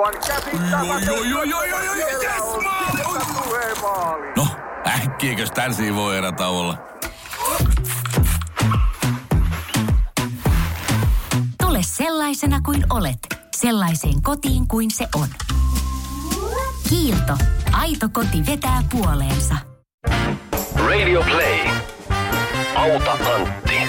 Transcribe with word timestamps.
Aivan 0.00 0.20
käsittämätöntä. 0.26 1.12
No, 4.36 4.46
äkkiäkös 4.86 5.50
tän 5.50 5.72
voi 5.94 6.18
erä 6.18 6.32
olla? 6.48 6.78
Tule 11.62 11.78
sellaisena 11.82 12.60
kuin 12.60 12.84
olet, 12.90 13.18
sellaiseen 13.56 14.22
kotiin 14.22 14.68
kuin 14.68 14.90
se 14.90 15.08
on. 15.14 15.28
Kiilto. 16.88 17.36
Aito 17.72 18.08
koti 18.12 18.46
vetää 18.46 18.82
puoleensa. 18.90 19.54
Radio 20.74 21.22
Play. 21.22 21.68
Auta 22.74 23.12
Antti. 23.12 23.79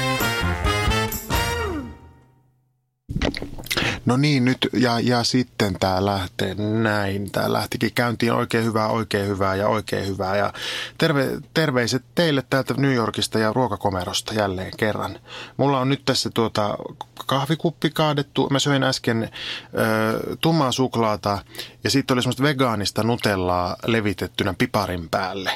No 4.06 4.18
niin, 4.18 4.46
nyt 4.46 4.70
ja, 4.74 5.00
ja 5.00 5.24
sitten 5.24 5.74
tämä 5.80 6.06
lähtee 6.06 6.56
näin. 6.56 7.32
Tämä 7.32 7.54
lähtikin 7.54 7.94
käyntiin 7.94 8.34
oikein 8.34 8.66
hyvää, 8.66 8.88
oikein 8.88 9.28
hyvää 9.28 9.56
ja 9.56 9.68
oikein 9.68 10.08
hyvää. 10.08 10.36
Ja 10.36 10.54
terve, 10.98 11.40
terveiset 11.54 12.04
teille 12.16 12.44
täältä 12.50 12.74
New 12.74 12.94
Yorkista 12.94 13.40
ja 13.40 13.54
ruokakomerosta 13.54 14.34
jälleen 14.34 14.72
kerran. 14.78 15.20
Mulla 15.58 15.80
on 15.80 15.90
nyt 15.90 16.02
tässä 16.06 16.30
tuota 16.34 16.78
kahvikuppi 17.26 17.90
kaadettu. 17.90 18.48
Mä 18.52 18.60
söin 18.60 18.84
äsken 18.84 19.24
ö, 19.24 20.38
tummaa 20.42 20.72
suklaata 20.72 21.40
ja 21.84 21.90
sitten 21.90 22.16
oli 22.16 22.22
semmoista 22.22 22.44
vegaanista 22.44 23.04
nutellaa 23.04 23.76
levitettynä 23.86 24.54
piparin 24.58 25.10
päälle. 25.10 25.52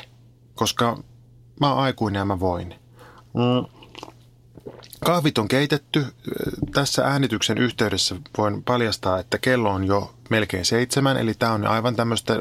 Koska 0.55 0.97
mä 1.59 1.73
oon 1.73 1.83
aikuinen 1.83 2.19
ja 2.19 2.25
mä 2.25 2.39
voin. 2.39 2.75
Mm. 3.33 3.74
Kahvit 5.05 5.37
on 5.37 5.47
keitetty. 5.47 6.05
Tässä 6.73 7.03
äänityksen 7.03 7.57
yhteydessä 7.57 8.15
voin 8.37 8.63
paljastaa, 8.63 9.19
että 9.19 9.37
kello 9.37 9.69
on 9.69 9.83
jo 9.83 10.15
melkein 10.29 10.65
seitsemän, 10.65 11.17
eli 11.17 11.33
tämä 11.33 11.51
on 11.51 11.67
aivan 11.67 11.95
tämmöistä 11.95 12.33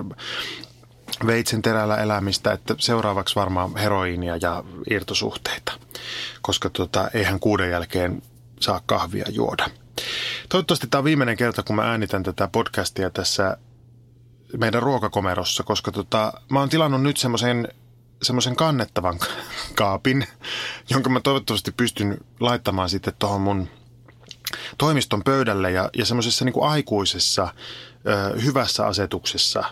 veitsen 1.26 1.62
terällä 1.62 1.96
elämistä, 1.96 2.52
että 2.52 2.74
seuraavaksi 2.78 3.34
varmaan 3.34 3.76
heroiinia 3.76 4.36
ja 4.36 4.64
irtosuhteita, 4.90 5.72
koska 6.42 6.70
tota, 6.70 7.10
eihän 7.14 7.40
kuuden 7.40 7.70
jälkeen 7.70 8.22
saa 8.60 8.80
kahvia 8.86 9.24
juoda. 9.28 9.66
Toivottavasti 10.48 10.86
tämä 10.86 10.98
on 10.98 11.04
viimeinen 11.04 11.36
kerta, 11.36 11.62
kun 11.62 11.76
mä 11.76 11.90
äänitän 11.90 12.22
tätä 12.22 12.48
podcastia 12.52 13.10
tässä 13.10 13.56
meidän 14.58 14.82
ruokakomerossa, 14.82 15.62
koska 15.62 15.92
tota, 15.92 16.32
mä 16.48 16.60
oon 16.60 16.68
tilannut 16.68 17.02
nyt 17.02 17.16
semmoisen 17.16 17.68
semmoisen 18.24 18.56
kannettavan 18.56 19.18
kaapin, 19.74 20.26
jonka 20.90 21.10
mä 21.10 21.20
toivottavasti 21.20 21.72
pystyn 21.72 22.18
laittamaan 22.40 22.88
sitten 22.88 23.14
tuohon 23.18 23.40
mun 23.40 23.68
toimiston 24.78 25.24
pöydälle 25.24 25.70
ja, 25.70 25.90
ja 25.96 26.04
semmoisessa 26.04 26.44
niin 26.44 26.54
aikuisessa 26.62 27.48
ö, 28.06 28.40
hyvässä 28.40 28.86
asetuksessa 28.86 29.64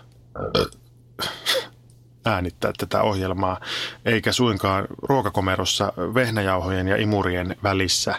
äänittää 2.25 2.73
tätä 2.79 3.03
ohjelmaa, 3.03 3.61
eikä 4.05 4.33
suinkaan 4.33 4.87
ruokakomerossa 5.03 5.93
vehnäjauhojen 5.97 6.89
ja 6.89 6.97
imurien 6.97 7.57
välissä. 7.63 8.15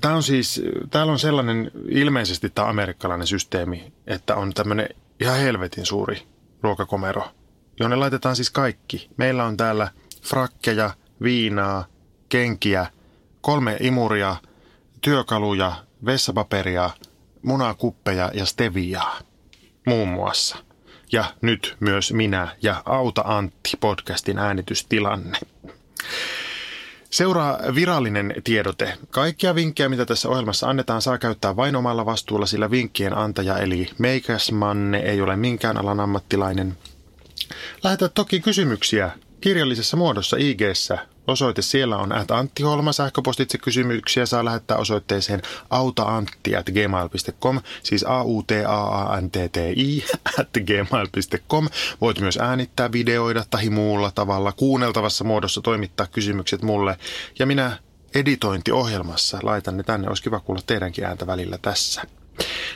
Tämä 0.00 0.14
on 0.14 0.22
siis, 0.22 0.62
täällä 0.90 1.12
on 1.12 1.18
sellainen 1.18 1.70
ilmeisesti 1.88 2.50
tämä 2.50 2.68
amerikkalainen 2.68 3.26
systeemi, 3.26 3.92
että 4.06 4.36
on 4.36 4.54
tämmöinen 4.54 4.88
ihan 5.20 5.38
helvetin 5.38 5.86
suuri 5.86 6.22
ruokakomero– 6.62 7.28
jonne 7.80 7.96
laitetaan 7.96 8.36
siis 8.36 8.50
kaikki. 8.50 9.10
Meillä 9.16 9.44
on 9.44 9.56
täällä 9.56 9.88
frakkeja, 10.22 10.90
viinaa, 11.22 11.84
kenkiä, 12.28 12.86
kolme 13.40 13.76
imuria, 13.80 14.36
työkaluja, 15.00 15.72
vessapaperia, 16.06 16.90
munakuppeja 17.42 18.30
ja 18.34 18.46
steviaa 18.46 19.18
muun 19.86 20.08
muassa. 20.08 20.56
Ja 21.12 21.24
nyt 21.40 21.76
myös 21.80 22.12
minä 22.12 22.56
ja 22.62 22.82
Auta 22.84 23.22
Antti 23.24 23.70
podcastin 23.80 24.38
äänitystilanne. 24.38 25.38
Seuraa 27.10 27.58
virallinen 27.74 28.34
tiedote. 28.44 28.98
Kaikkia 29.10 29.54
vinkkejä, 29.54 29.88
mitä 29.88 30.06
tässä 30.06 30.28
ohjelmassa 30.28 30.68
annetaan, 30.68 31.02
saa 31.02 31.18
käyttää 31.18 31.56
vain 31.56 31.76
omalla 31.76 32.06
vastuulla, 32.06 32.46
sillä 32.46 32.70
vinkkien 32.70 33.16
antaja 33.16 33.58
eli 33.58 33.90
meikäsmanne 33.98 34.98
ei 34.98 35.20
ole 35.20 35.36
minkään 35.36 35.76
alan 35.76 36.00
ammattilainen– 36.00 36.76
Lähetä 37.84 38.08
toki 38.08 38.40
kysymyksiä 38.40 39.10
kirjallisessa 39.40 39.96
muodossa 39.96 40.36
ig 40.40 40.60
Osoite 41.26 41.62
siellä 41.62 41.96
on 41.96 42.12
at 42.12 42.30
Antti 42.30 42.62
Holma. 42.62 42.92
Sähköpostitse 42.92 43.58
kysymyksiä 43.58 44.26
saa 44.26 44.44
lähettää 44.44 44.76
osoitteeseen 44.76 45.42
autaantti 45.70 46.56
at 46.56 46.66
gmail.com, 46.66 47.60
siis 47.82 48.04
a 48.08 48.22
u 48.22 48.42
t 48.42 48.50
a 48.66 48.84
a 48.84 49.20
n 49.20 49.30
t 49.30 49.36
t 49.52 49.56
i 49.76 50.04
at 50.40 50.48
gmail.com. 50.66 51.68
Voit 52.00 52.20
myös 52.20 52.38
äänittää, 52.42 52.92
videoida 52.92 53.44
tai 53.50 53.70
muulla 53.70 54.10
tavalla 54.10 54.52
kuunneltavassa 54.52 55.24
muodossa 55.24 55.60
toimittaa 55.60 56.06
kysymykset 56.06 56.62
mulle. 56.62 56.96
Ja 57.38 57.46
minä 57.46 57.78
editointiohjelmassa 58.14 59.38
laitan 59.42 59.76
ne 59.76 59.82
tänne. 59.82 60.08
Olisi 60.08 60.22
kiva 60.22 60.40
kuulla 60.40 60.62
teidänkin 60.66 61.04
ääntä 61.04 61.26
välillä 61.26 61.58
tässä. 61.62 62.02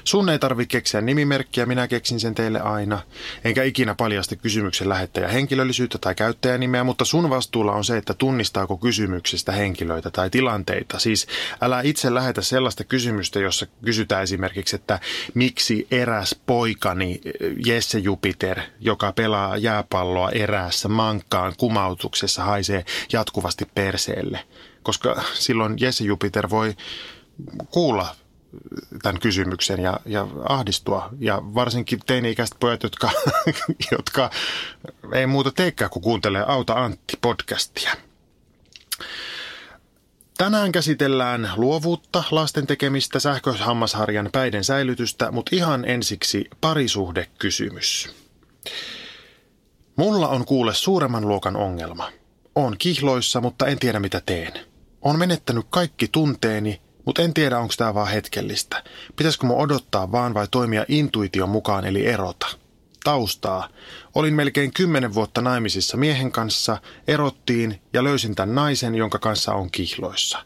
Sun 0.04 0.28
ei 0.28 0.38
tarvitse 0.38 0.72
keksiä 0.72 1.00
nimimerkkiä, 1.00 1.66
minä 1.66 1.88
keksin 1.88 2.20
sen 2.20 2.34
teille 2.34 2.60
aina. 2.60 3.02
Enkä 3.44 3.62
ikinä 3.62 3.94
paljasta 3.94 4.36
kysymyksen 4.36 4.88
lähettäjä 4.88 5.28
henkilöllisyyttä 5.28 5.98
tai 5.98 6.14
käyttäjänimeä, 6.14 6.84
mutta 6.84 7.04
sun 7.04 7.30
vastuulla 7.30 7.72
on 7.72 7.84
se, 7.84 7.96
että 7.96 8.14
tunnistaako 8.14 8.76
kysymyksestä 8.76 9.52
henkilöitä 9.52 10.10
tai 10.10 10.30
tilanteita. 10.30 10.98
Siis 10.98 11.26
älä 11.60 11.80
itse 11.80 12.14
lähetä 12.14 12.42
sellaista 12.42 12.84
kysymystä, 12.84 13.40
jossa 13.40 13.66
kysytään 13.84 14.22
esimerkiksi, 14.22 14.76
että 14.76 15.00
miksi 15.34 15.86
eräs 15.90 16.36
poikani 16.46 17.20
Jesse 17.66 17.98
Jupiter, 17.98 18.60
joka 18.80 19.12
pelaa 19.12 19.56
jääpalloa 19.56 20.30
eräässä 20.30 20.88
mankkaan 20.88 21.52
kumautuksessa, 21.56 22.44
haisee 22.44 22.84
jatkuvasti 23.12 23.64
perseelle. 23.74 24.40
Koska 24.82 25.22
silloin 25.34 25.74
Jesse 25.80 26.04
Jupiter 26.04 26.50
voi 26.50 26.74
kuulla 27.70 28.16
tämän 29.02 29.20
kysymyksen 29.20 29.80
ja, 29.80 30.00
ja 30.06 30.26
ahdistua. 30.48 31.08
Ja 31.18 31.42
varsinkin 31.42 32.00
teini-ikäiset 32.06 32.56
pojat, 32.60 32.82
jotka, 32.82 33.10
jotka 33.92 34.30
ei 35.14 35.26
muuta 35.26 35.50
teekään 35.50 35.90
kuin 35.90 36.02
kuuntelee 36.02 36.44
Auta 36.46 36.74
Antti-podcastia. 36.74 37.96
Tänään 40.38 40.72
käsitellään 40.72 41.50
luovuutta, 41.56 42.24
lasten 42.30 42.66
tekemistä, 42.66 43.20
sähköhammasharjan 43.20 44.28
päiden 44.32 44.64
säilytystä, 44.64 45.30
mutta 45.30 45.56
ihan 45.56 45.84
ensiksi 45.84 46.44
parisuhdekysymys. 46.60 48.14
Mulla 49.96 50.28
on 50.28 50.44
kuule 50.44 50.74
suuremman 50.74 51.28
luokan 51.28 51.56
ongelma. 51.56 52.12
On 52.54 52.78
kihloissa, 52.78 53.40
mutta 53.40 53.66
en 53.66 53.78
tiedä 53.78 54.00
mitä 54.00 54.22
teen. 54.26 54.52
On 55.02 55.18
menettänyt 55.18 55.66
kaikki 55.70 56.08
tunteeni 56.08 56.80
mutta 57.08 57.22
en 57.22 57.34
tiedä, 57.34 57.58
onko 57.58 57.74
tämä 57.76 57.94
vaan 57.94 58.08
hetkellistä. 58.08 58.82
Pitäisikö 59.16 59.46
mun 59.46 59.56
odottaa 59.56 60.12
vaan 60.12 60.34
vai 60.34 60.46
toimia 60.50 60.84
intuition 60.88 61.48
mukaan 61.48 61.84
eli 61.84 62.06
erota? 62.06 62.46
Taustaa. 63.04 63.68
Olin 64.14 64.34
melkein 64.34 64.72
kymmenen 64.72 65.14
vuotta 65.14 65.40
naimisissa 65.40 65.96
miehen 65.96 66.32
kanssa, 66.32 66.78
erottiin 67.06 67.80
ja 67.92 68.04
löysin 68.04 68.34
tämän 68.34 68.54
naisen, 68.54 68.94
jonka 68.94 69.18
kanssa 69.18 69.54
on 69.54 69.70
kihloissa. 69.70 70.38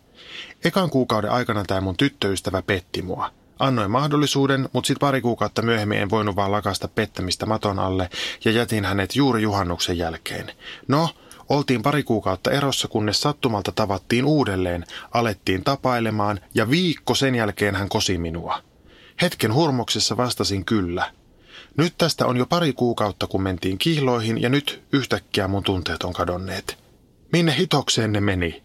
Ekan 0.65 0.91
kuukauden 0.91 1.31
aikana 1.31 1.65
tämä 1.65 1.81
mun 1.81 1.97
tyttöystävä 1.97 2.63
petti 2.63 3.03
mua. 3.03 3.31
Annoin 3.59 3.91
mahdollisuuden, 3.91 4.69
mutta 4.73 4.87
sitten 4.87 5.07
pari 5.07 5.21
kuukautta 5.21 5.63
myöhemmin 5.63 5.99
en 5.99 6.11
voinut 6.11 6.37
vaan 6.37 6.53
lakasta 6.53 6.89
pettämistä 6.89 7.47
maton 7.47 7.79
alle 7.79 8.11
ja 8.45 8.51
jätin 8.51 8.85
hänet 8.85 9.17
juuri 9.17 9.43
juhannuksen 9.43 9.99
jälkeen. 9.99 10.53
No, 10.89 11.09
Oltiin 11.53 11.83
pari 11.83 12.03
kuukautta 12.03 12.51
erossa, 12.51 12.89
kunnes 12.89 13.21
sattumalta 13.21 13.73
tavattiin 13.73 14.25
uudelleen, 14.25 14.85
alettiin 15.13 15.65
tapailemaan 15.65 16.41
ja 16.55 16.71
viikko 16.71 17.15
sen 17.15 17.35
jälkeen 17.35 17.75
hän 17.75 17.89
kosi 17.89 18.19
minua. 18.19 18.63
Hetken 19.23 19.55
hurmoksessa 19.55 20.17
vastasin 20.17 20.65
kyllä. 20.65 21.13
Nyt 21.77 21.95
tästä 21.99 22.27
on 22.27 22.37
jo 22.37 22.47
pari 22.47 22.73
kuukautta, 22.73 23.27
kun 23.27 23.43
mentiin 23.43 23.79
kihloihin 23.79 24.43
ja 24.43 24.49
nyt 24.49 24.83
yhtäkkiä 24.93 25.49
mun 25.49 25.63
tunteet 25.63 26.03
on 26.03 26.13
kadonneet. 26.13 26.79
Minne 27.33 27.57
hitokseen 27.59 28.13
ne 28.13 28.21
meni? 28.21 28.63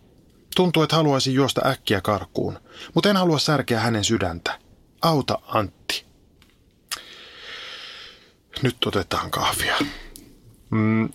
Tuntuu, 0.55 0.83
että 0.83 0.95
haluaisin 0.95 1.33
juosta 1.33 1.61
äkkiä 1.69 2.01
karkuun, 2.01 2.59
mutta 2.93 3.09
en 3.09 3.17
halua 3.17 3.39
särkeä 3.39 3.79
hänen 3.79 4.03
sydäntä. 4.03 4.59
Auta 5.01 5.39
Antti. 5.47 6.05
Nyt 8.61 8.77
otetaan 8.85 9.31
kahvia. 9.31 9.75
Mm, 10.69 11.09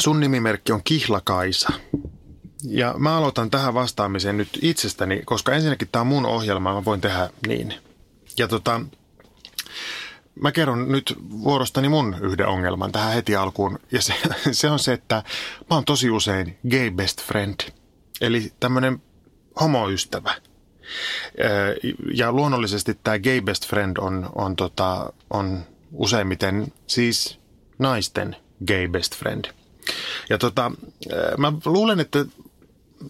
Sun 0.00 0.20
nimimerkki 0.20 0.72
on 0.72 0.82
Kihlakaisa. 0.84 1.72
Ja 2.64 2.94
mä 2.98 3.16
aloitan 3.16 3.50
tähän 3.50 3.74
vastaamiseen 3.74 4.36
nyt 4.36 4.58
itsestäni, 4.62 5.22
koska 5.24 5.52
ensinnäkin 5.52 5.88
tämä 5.92 6.00
on 6.00 6.06
mun 6.06 6.26
ohjelma, 6.26 6.74
mä 6.74 6.84
voin 6.84 7.00
tehdä 7.00 7.30
niin. 7.46 7.74
Ja 8.38 8.48
tota, 8.48 8.80
mä 10.40 10.52
kerron 10.52 10.92
nyt 10.92 11.16
vuorostani 11.30 11.88
mun 11.88 12.16
yhden 12.20 12.46
ongelman 12.46 12.92
tähän 12.92 13.14
heti 13.14 13.36
alkuun. 13.36 13.78
Ja 13.92 14.02
se, 14.02 14.14
se 14.52 14.70
on 14.70 14.78
se, 14.78 14.92
että 14.92 15.22
mä 15.70 15.76
oon 15.76 15.84
tosi 15.84 16.10
usein 16.10 16.58
gay 16.70 16.90
best 16.90 17.22
friend. 17.22 17.60
Eli 18.20 18.52
tämmönen 18.60 19.02
homoystävä. 19.60 20.34
Ja 22.14 22.32
luonnollisesti 22.32 22.98
tämä 23.04 23.18
gay 23.18 23.40
best 23.40 23.66
friend 23.68 23.96
on, 23.96 24.30
on, 24.34 24.56
tota, 24.56 25.12
on 25.30 25.64
useimmiten 25.92 26.72
siis 26.86 27.38
naisten 27.78 28.36
gay 28.66 28.88
best 28.88 29.16
friend. 29.16 29.44
Ja 30.32 30.38
tota, 30.38 30.72
mä 31.38 31.52
luulen, 31.64 32.00
että 32.00 32.24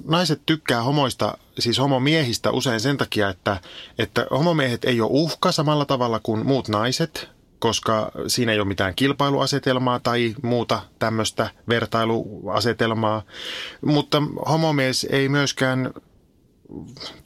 naiset 0.04 0.42
tykkää 0.46 0.82
homoista, 0.82 1.38
siis 1.58 1.78
homomiehistä 1.78 2.50
usein 2.50 2.80
sen 2.80 2.96
takia, 2.96 3.28
että, 3.28 3.60
että 3.98 4.26
homomiehet 4.30 4.84
ei 4.84 5.00
ole 5.00 5.10
uhka 5.12 5.52
samalla 5.52 5.84
tavalla 5.84 6.20
kuin 6.22 6.46
muut 6.46 6.68
naiset, 6.68 7.28
koska 7.58 8.12
siinä 8.26 8.52
ei 8.52 8.58
ole 8.58 8.68
mitään 8.68 8.94
kilpailuasetelmaa 8.94 10.00
tai 10.00 10.34
muuta 10.42 10.82
tämmöistä 10.98 11.50
vertailuasetelmaa. 11.68 13.22
Mutta 13.84 14.22
homomies 14.48 15.06
ei 15.10 15.28
myöskään 15.28 15.90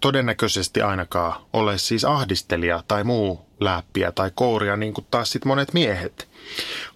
todennäköisesti 0.00 0.82
ainakaan 0.82 1.42
ole 1.52 1.78
siis 1.78 2.04
ahdistelija 2.04 2.82
tai 2.88 3.04
muu 3.04 3.46
läppiä 3.60 4.12
tai 4.12 4.30
kouria 4.34 4.76
niin 4.76 4.94
kuin 4.94 5.06
taas 5.10 5.32
sitten 5.32 5.48
monet 5.48 5.72
miehet. 5.72 6.28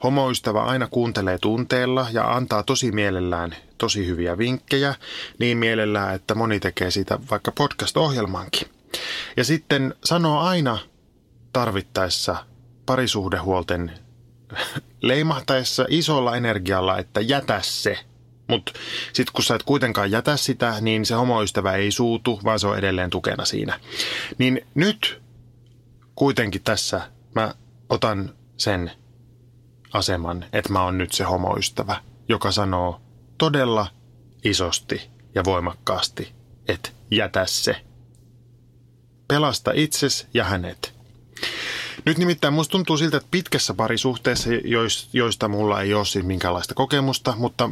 Homoystävä 0.02 0.62
aina 0.62 0.88
kuuntelee 0.90 1.38
tunteella 1.38 2.06
ja 2.12 2.36
antaa 2.36 2.62
tosi 2.62 2.92
mielellään 2.92 3.56
tosi 3.78 4.06
hyviä 4.06 4.38
vinkkejä, 4.38 4.94
niin 5.38 5.58
mielellään, 5.58 6.14
että 6.14 6.34
moni 6.34 6.60
tekee 6.60 6.90
siitä 6.90 7.18
vaikka 7.30 7.52
podcast-ohjelmankin. 7.52 8.68
Ja 9.36 9.44
sitten 9.44 9.94
sanoo 10.04 10.40
aina 10.40 10.78
tarvittaessa 11.52 12.36
parisuhdehuolten 12.86 13.92
leimahtaessa 15.02 15.86
isolla 15.88 16.36
energialla, 16.36 16.98
että 16.98 17.20
jätä 17.20 17.60
se. 17.62 17.98
Mutta 18.50 18.72
sitten 19.12 19.32
kun 19.32 19.44
sä 19.44 19.54
et 19.54 19.62
kuitenkaan 19.62 20.10
jätä 20.10 20.36
sitä, 20.36 20.74
niin 20.80 21.06
se 21.06 21.14
homoystävä 21.14 21.72
ei 21.72 21.90
suutu, 21.90 22.40
vaan 22.44 22.60
se 22.60 22.66
on 22.66 22.78
edelleen 22.78 23.10
tukena 23.10 23.44
siinä. 23.44 23.80
Niin 24.38 24.66
nyt 24.74 25.22
kuitenkin 26.14 26.62
tässä 26.62 27.00
mä 27.34 27.54
otan 27.88 28.34
sen 28.56 28.90
aseman, 29.92 30.44
että 30.52 30.72
mä 30.72 30.84
oon 30.84 30.98
nyt 30.98 31.12
se 31.12 31.24
homoystävä, 31.24 31.96
joka 32.28 32.52
sanoo 32.52 33.00
todella 33.38 33.86
isosti 34.44 35.10
ja 35.34 35.44
voimakkaasti, 35.44 36.32
että 36.68 36.90
jätä 37.10 37.46
se. 37.46 37.76
Pelasta 39.28 39.70
itses 39.74 40.26
ja 40.34 40.44
hänet. 40.44 40.94
Nyt 42.04 42.18
nimittäin 42.18 42.54
musta 42.54 42.72
tuntuu 42.72 42.96
siltä, 42.96 43.16
että 43.16 43.28
pitkässä 43.30 43.74
parisuhteessa, 43.74 44.50
joista 45.12 45.48
mulla 45.48 45.80
ei 45.80 45.94
ole 45.94 46.04
siis 46.04 46.24
minkäänlaista 46.24 46.74
kokemusta, 46.74 47.34
mutta 47.36 47.70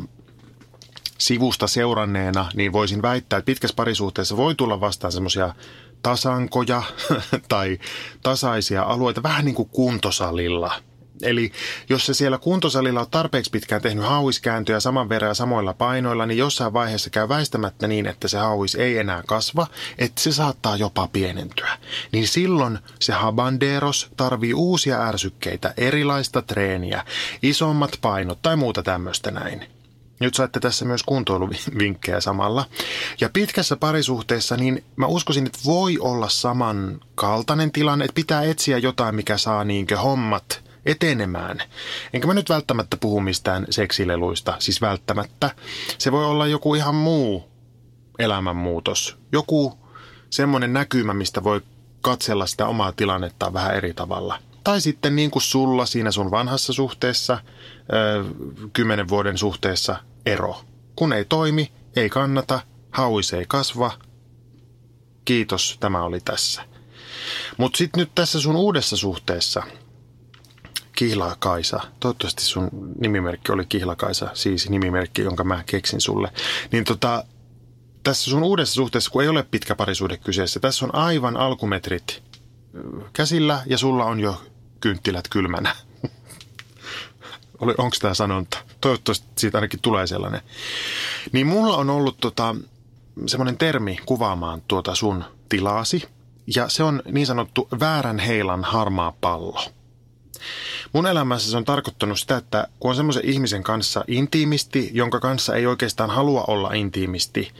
sivusta 1.18 1.66
seuranneena, 1.66 2.46
niin 2.54 2.72
voisin 2.72 3.02
väittää, 3.02 3.38
että 3.38 3.46
pitkässä 3.46 3.74
parisuhteessa 3.74 4.36
voi 4.36 4.54
tulla 4.54 4.80
vastaan 4.80 5.12
semmoisia 5.12 5.54
tasankoja 6.02 6.82
tai 7.48 7.78
tasaisia 8.22 8.82
alueita, 8.82 9.22
vähän 9.22 9.44
niin 9.44 9.54
kuin 9.54 9.68
kuntosalilla– 9.68 10.72
Eli 11.22 11.52
jos 11.88 12.06
se 12.06 12.14
siellä 12.14 12.38
kuntosalilla 12.38 13.00
on 13.00 13.10
tarpeeksi 13.10 13.50
pitkään 13.50 13.82
tehnyt 13.82 14.04
hauiskääntöjä 14.04 14.80
saman 14.80 15.08
verran 15.08 15.34
samoilla 15.34 15.74
painoilla, 15.74 16.26
niin 16.26 16.38
jossain 16.38 16.72
vaiheessa 16.72 17.10
käy 17.10 17.28
väistämättä 17.28 17.88
niin, 17.88 18.06
että 18.06 18.28
se 18.28 18.38
hauis 18.38 18.74
ei 18.74 18.98
enää 18.98 19.22
kasva, 19.26 19.66
että 19.98 20.20
se 20.22 20.32
saattaa 20.32 20.76
jopa 20.76 21.08
pienentyä. 21.12 21.78
Niin 22.12 22.28
silloin 22.28 22.78
se 23.00 23.12
habanderos 23.12 24.10
tarvii 24.16 24.54
uusia 24.54 25.08
ärsykkeitä, 25.08 25.74
erilaista 25.76 26.42
treeniä, 26.42 27.04
isommat 27.42 27.98
painot 28.00 28.42
tai 28.42 28.56
muuta 28.56 28.82
tämmöistä 28.82 29.30
näin. 29.30 29.77
Nyt 30.20 30.34
saatte 30.34 30.60
tässä 30.60 30.84
myös 30.84 31.02
kuntoiluvinkkejä 31.02 32.20
samalla. 32.20 32.64
Ja 33.20 33.30
pitkässä 33.32 33.76
parisuhteessa, 33.76 34.56
niin 34.56 34.84
mä 34.96 35.06
uskoisin, 35.06 35.46
että 35.46 35.58
voi 35.64 35.98
olla 35.98 36.28
samankaltainen 36.28 37.72
tilanne, 37.72 38.04
että 38.04 38.14
pitää 38.14 38.42
etsiä 38.42 38.78
jotain, 38.78 39.14
mikä 39.14 39.36
saa 39.38 39.64
niinkö 39.64 39.98
hommat 39.98 40.64
etenemään. 40.86 41.62
Enkä 42.12 42.26
mä 42.26 42.34
nyt 42.34 42.48
välttämättä 42.48 42.96
puhu 42.96 43.20
mistään 43.20 43.66
seksileluista, 43.70 44.56
siis 44.58 44.80
välttämättä. 44.80 45.50
Se 45.98 46.12
voi 46.12 46.24
olla 46.24 46.46
joku 46.46 46.74
ihan 46.74 46.94
muu 46.94 47.48
elämänmuutos. 48.18 49.16
Joku 49.32 49.78
semmoinen 50.30 50.72
näkymä, 50.72 51.14
mistä 51.14 51.44
voi 51.44 51.60
katsella 52.00 52.46
sitä 52.46 52.66
omaa 52.66 52.92
tilannetta 52.92 53.52
vähän 53.52 53.74
eri 53.74 53.94
tavalla. 53.94 54.38
Tai 54.64 54.80
sitten 54.80 55.16
niin 55.16 55.30
kuin 55.30 55.42
sulla 55.42 55.86
siinä 55.86 56.10
sun 56.10 56.30
vanhassa 56.30 56.72
suhteessa, 56.72 57.38
kymmenen 58.72 59.08
vuoden 59.08 59.38
suhteessa, 59.38 59.96
ero. 60.26 60.60
Kun 60.96 61.12
ei 61.12 61.24
toimi, 61.24 61.72
ei 61.96 62.08
kannata, 62.08 62.60
hauis 62.90 63.32
ei 63.32 63.44
kasva. 63.48 63.90
Kiitos, 65.24 65.76
tämä 65.80 66.02
oli 66.02 66.20
tässä. 66.20 66.62
Mutta 67.56 67.78
sitten 67.78 68.00
nyt 68.00 68.10
tässä 68.14 68.40
sun 68.40 68.56
uudessa 68.56 68.96
suhteessa– 68.96 69.62
Kihlakaisa. 70.98 71.80
Toivottavasti 72.00 72.44
sun 72.44 72.68
nimimerkki 73.00 73.52
oli 73.52 73.66
Kihlakaisa, 73.66 74.30
siis 74.34 74.70
nimimerkki, 74.70 75.22
jonka 75.22 75.44
mä 75.44 75.62
keksin 75.66 76.00
sulle. 76.00 76.32
Niin 76.72 76.84
tota, 76.84 77.24
tässä 78.02 78.30
sun 78.30 78.42
uudessa 78.42 78.74
suhteessa, 78.74 79.10
kun 79.10 79.22
ei 79.22 79.28
ole 79.28 79.42
pitkä 79.42 79.74
parisuhde 79.74 80.16
kyseessä, 80.16 80.60
tässä 80.60 80.84
on 80.84 80.94
aivan 80.94 81.36
alkumetrit 81.36 82.22
käsillä 83.12 83.62
ja 83.66 83.78
sulla 83.78 84.04
on 84.04 84.20
jo 84.20 84.42
kynttilät 84.80 85.28
kylmänä. 85.28 85.76
Onko 87.60 87.96
tämä 88.00 88.14
sanonta? 88.14 88.58
Toivottavasti 88.80 89.26
siitä 89.38 89.58
ainakin 89.58 89.80
tulee 89.80 90.06
sellainen. 90.06 90.40
Niin 91.32 91.46
mulla 91.46 91.76
on 91.76 91.90
ollut 91.90 92.16
tota, 92.20 92.56
semmoinen 93.26 93.58
termi 93.58 93.98
kuvaamaan 94.06 94.62
tuota 94.68 94.94
sun 94.94 95.24
tilaasi, 95.48 96.08
ja 96.54 96.68
se 96.68 96.82
on 96.82 97.02
niin 97.12 97.26
sanottu 97.26 97.68
väärän 97.80 98.18
heilan 98.18 98.64
harmaa 98.64 99.12
pallo– 99.20 99.64
Mun 100.92 101.06
elämässä 101.06 101.50
se 101.50 101.56
on 101.56 101.64
tarkoittanut 101.64 102.18
sitä, 102.18 102.36
että 102.36 102.68
kun 102.80 102.88
on 102.88 102.96
semmoisen 102.96 103.24
ihmisen 103.24 103.62
kanssa 103.62 104.04
intiimisti, 104.08 104.90
jonka 104.92 105.20
kanssa 105.20 105.54
ei 105.54 105.66
oikeastaan 105.66 106.10
halua 106.10 106.44
olla 106.46 106.72
intiimisti, 106.72 107.52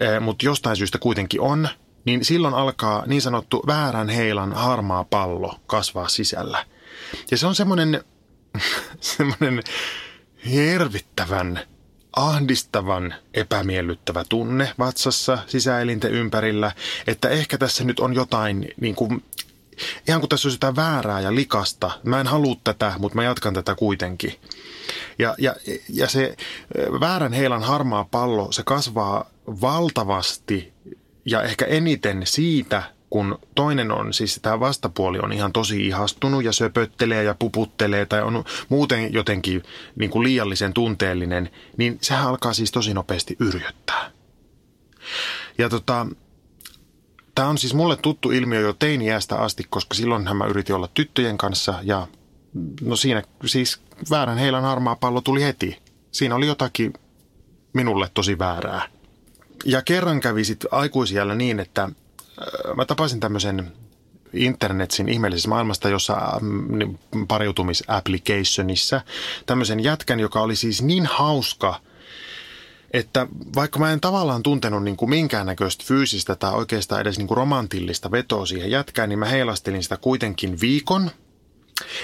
eh, 0.00 0.20
mutta 0.20 0.44
jostain 0.44 0.76
syystä 0.76 0.98
kuitenkin 0.98 1.40
on, 1.40 1.68
niin 2.04 2.24
silloin 2.24 2.54
alkaa 2.54 3.06
niin 3.06 3.22
sanottu 3.22 3.62
väärän 3.66 4.08
heilan 4.08 4.52
harmaa 4.52 5.04
pallo 5.04 5.54
kasvaa 5.66 6.08
sisällä. 6.08 6.66
Ja 7.30 7.36
se 7.36 7.46
on 7.46 7.54
semmoinen, 7.54 8.04
semmoinen 9.00 9.62
hervittävän, 10.46 11.60
ahdistavan, 12.16 13.14
epämiellyttävä 13.34 14.24
tunne 14.28 14.72
vatsassa, 14.78 15.38
sisäelinten 15.46 16.12
ympärillä, 16.12 16.72
että 17.06 17.28
ehkä 17.28 17.58
tässä 17.58 17.84
nyt 17.84 18.00
on 18.00 18.14
jotain 18.14 18.68
niin 18.80 18.94
kuin 18.94 19.24
ihan 20.08 20.20
kuin 20.20 20.28
tässä 20.28 20.48
olisi 20.48 20.56
jotain 20.56 20.76
väärää 20.76 21.20
ja 21.20 21.34
likasta. 21.34 21.90
Mä 22.04 22.20
en 22.20 22.26
halua 22.26 22.56
tätä, 22.64 22.92
mutta 22.98 23.16
mä 23.16 23.24
jatkan 23.24 23.54
tätä 23.54 23.74
kuitenkin. 23.74 24.40
Ja, 25.18 25.34
ja, 25.38 25.54
ja 25.88 26.08
se 26.08 26.36
väärän 27.00 27.32
heilan 27.32 27.62
harmaa 27.62 28.08
pallo, 28.10 28.52
se 28.52 28.62
kasvaa 28.62 29.30
valtavasti 29.46 30.72
ja 31.24 31.42
ehkä 31.42 31.64
eniten 31.64 32.22
siitä, 32.24 32.82
kun 33.10 33.38
toinen 33.54 33.92
on, 33.92 34.14
siis 34.14 34.38
tämä 34.42 34.60
vastapuoli 34.60 35.18
on 35.18 35.32
ihan 35.32 35.52
tosi 35.52 35.86
ihastunut 35.86 36.44
ja 36.44 36.52
söpöttelee 36.52 37.24
ja 37.24 37.34
puputtelee 37.38 38.06
tai 38.06 38.22
on 38.22 38.44
muuten 38.68 39.12
jotenkin 39.12 39.62
niin 39.96 40.10
kuin 40.10 40.22
liiallisen 40.22 40.72
tunteellinen, 40.72 41.50
niin 41.76 41.98
sehän 42.00 42.26
alkaa 42.26 42.52
siis 42.52 42.72
tosi 42.72 42.94
nopeasti 42.94 43.36
yrjöttää. 43.40 44.10
Ja 45.58 45.68
tota, 45.68 46.06
Tämä 47.34 47.48
on 47.48 47.58
siis 47.58 47.74
mulle 47.74 47.96
tuttu 47.96 48.30
ilmiö 48.30 48.60
jo 48.60 48.72
teiniästä 48.72 49.36
asti, 49.36 49.66
koska 49.70 49.94
silloin 49.94 50.36
mä 50.36 50.46
yritin 50.46 50.74
olla 50.74 50.88
tyttöjen 50.94 51.38
kanssa 51.38 51.74
ja 51.82 52.06
no 52.80 52.96
siinä 52.96 53.22
siis 53.46 53.80
väärän 54.10 54.38
heilan 54.38 54.62
harmaa 54.62 54.96
pallo 54.96 55.20
tuli 55.20 55.42
heti. 55.42 55.78
Siinä 56.12 56.34
oli 56.34 56.46
jotakin 56.46 56.92
minulle 57.72 58.10
tosi 58.14 58.38
väärää. 58.38 58.82
Ja 59.64 59.82
kerran 59.82 60.20
kävi 60.20 60.44
sitten 60.44 60.72
aikuisijällä 60.72 61.34
niin, 61.34 61.60
että 61.60 61.88
mä 62.76 62.84
tapasin 62.84 63.20
tämmöisen 63.20 63.72
internetsin 64.32 65.08
ihmeellisessä 65.08 65.48
maailmasta, 65.48 65.88
jossa 65.88 66.40
mm, 66.40 66.98
pariutumisapplicationissa 67.28 69.00
tämmöisen 69.46 69.80
jätkän, 69.80 70.20
joka 70.20 70.40
oli 70.40 70.56
siis 70.56 70.82
niin 70.82 71.06
hauska– 71.06 71.80
että 72.92 73.26
vaikka 73.54 73.78
mä 73.78 73.92
en 73.92 74.00
tavallaan 74.00 74.42
tuntenut 74.42 74.82
niin 74.82 74.96
kuin 74.96 75.10
minkäännäköistä 75.10 75.84
fyysistä 75.86 76.36
tai 76.36 76.52
oikeastaan 76.54 77.00
edes 77.00 77.18
niin 77.18 77.28
kuin 77.28 77.36
romantillista 77.36 78.10
vetoa 78.10 78.46
siihen 78.46 78.70
jätkään, 78.70 79.08
niin 79.08 79.18
mä 79.18 79.26
heilastelin 79.26 79.82
sitä 79.82 79.96
kuitenkin 79.96 80.60
viikon. 80.60 81.10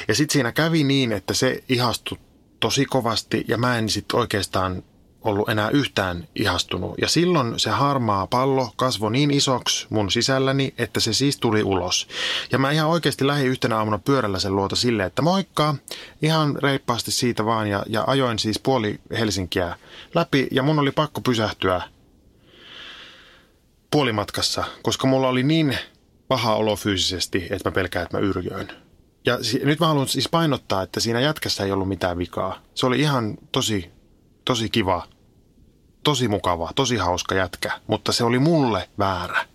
Ja 0.08 0.14
sitten 0.14 0.32
siinä 0.32 0.52
kävi 0.52 0.84
niin, 0.84 1.12
että 1.12 1.34
se 1.34 1.64
ihastui 1.68 2.18
tosi 2.60 2.84
kovasti 2.84 3.44
ja 3.48 3.58
mä 3.58 3.78
en 3.78 3.88
sitten 3.88 4.20
oikeastaan 4.20 4.82
ollut 5.26 5.48
enää 5.48 5.70
yhtään 5.70 6.28
ihastunut. 6.34 6.94
Ja 7.00 7.08
silloin 7.08 7.58
se 7.58 7.70
harmaa 7.70 8.26
pallo 8.26 8.72
kasvoi 8.76 9.12
niin 9.12 9.30
isoksi 9.30 9.86
mun 9.90 10.10
sisälläni, 10.10 10.74
että 10.78 11.00
se 11.00 11.12
siis 11.12 11.38
tuli 11.38 11.62
ulos. 11.62 12.08
Ja 12.52 12.58
mä 12.58 12.70
ihan 12.70 12.88
oikeasti 12.88 13.26
lähdin 13.26 13.48
yhtenä 13.48 13.76
aamuna 13.78 13.98
pyörällä 13.98 14.38
sen 14.38 14.56
luota 14.56 14.76
silleen, 14.76 15.06
että 15.06 15.22
moikka, 15.22 15.74
ihan 16.22 16.56
reippaasti 16.62 17.10
siitä 17.10 17.44
vaan. 17.44 17.66
Ja, 17.66 17.82
ja 17.88 18.04
ajoin 18.06 18.38
siis 18.38 18.58
puoli 18.58 19.00
Helsinkiä 19.18 19.76
läpi 20.14 20.48
ja 20.50 20.62
mun 20.62 20.78
oli 20.78 20.90
pakko 20.90 21.20
pysähtyä 21.20 21.82
puolimatkassa, 23.90 24.64
koska 24.82 25.06
mulla 25.06 25.28
oli 25.28 25.42
niin 25.42 25.78
paha 26.28 26.54
olo 26.54 26.76
fyysisesti, 26.76 27.46
että 27.50 27.68
mä 27.70 27.74
pelkään, 27.74 28.02
että 28.02 28.16
mä 28.16 28.26
yrjöin. 28.26 28.68
Ja 29.26 29.38
nyt 29.64 29.80
mä 29.80 29.86
haluan 29.86 30.08
siis 30.08 30.28
painottaa, 30.28 30.82
että 30.82 31.00
siinä 31.00 31.20
jätkässä 31.20 31.64
ei 31.64 31.72
ollut 31.72 31.88
mitään 31.88 32.18
vikaa. 32.18 32.58
Se 32.74 32.86
oli 32.86 33.00
ihan 33.00 33.38
tosi, 33.52 33.90
tosi 34.44 34.68
kiva, 34.68 35.06
tosi 36.06 36.28
mukava, 36.28 36.70
tosi 36.74 36.96
hauska 36.96 37.34
jätkä, 37.34 37.72
mutta 37.86 38.12
se 38.12 38.24
oli 38.24 38.38
mulle 38.38 38.88
väärä. 38.98 39.46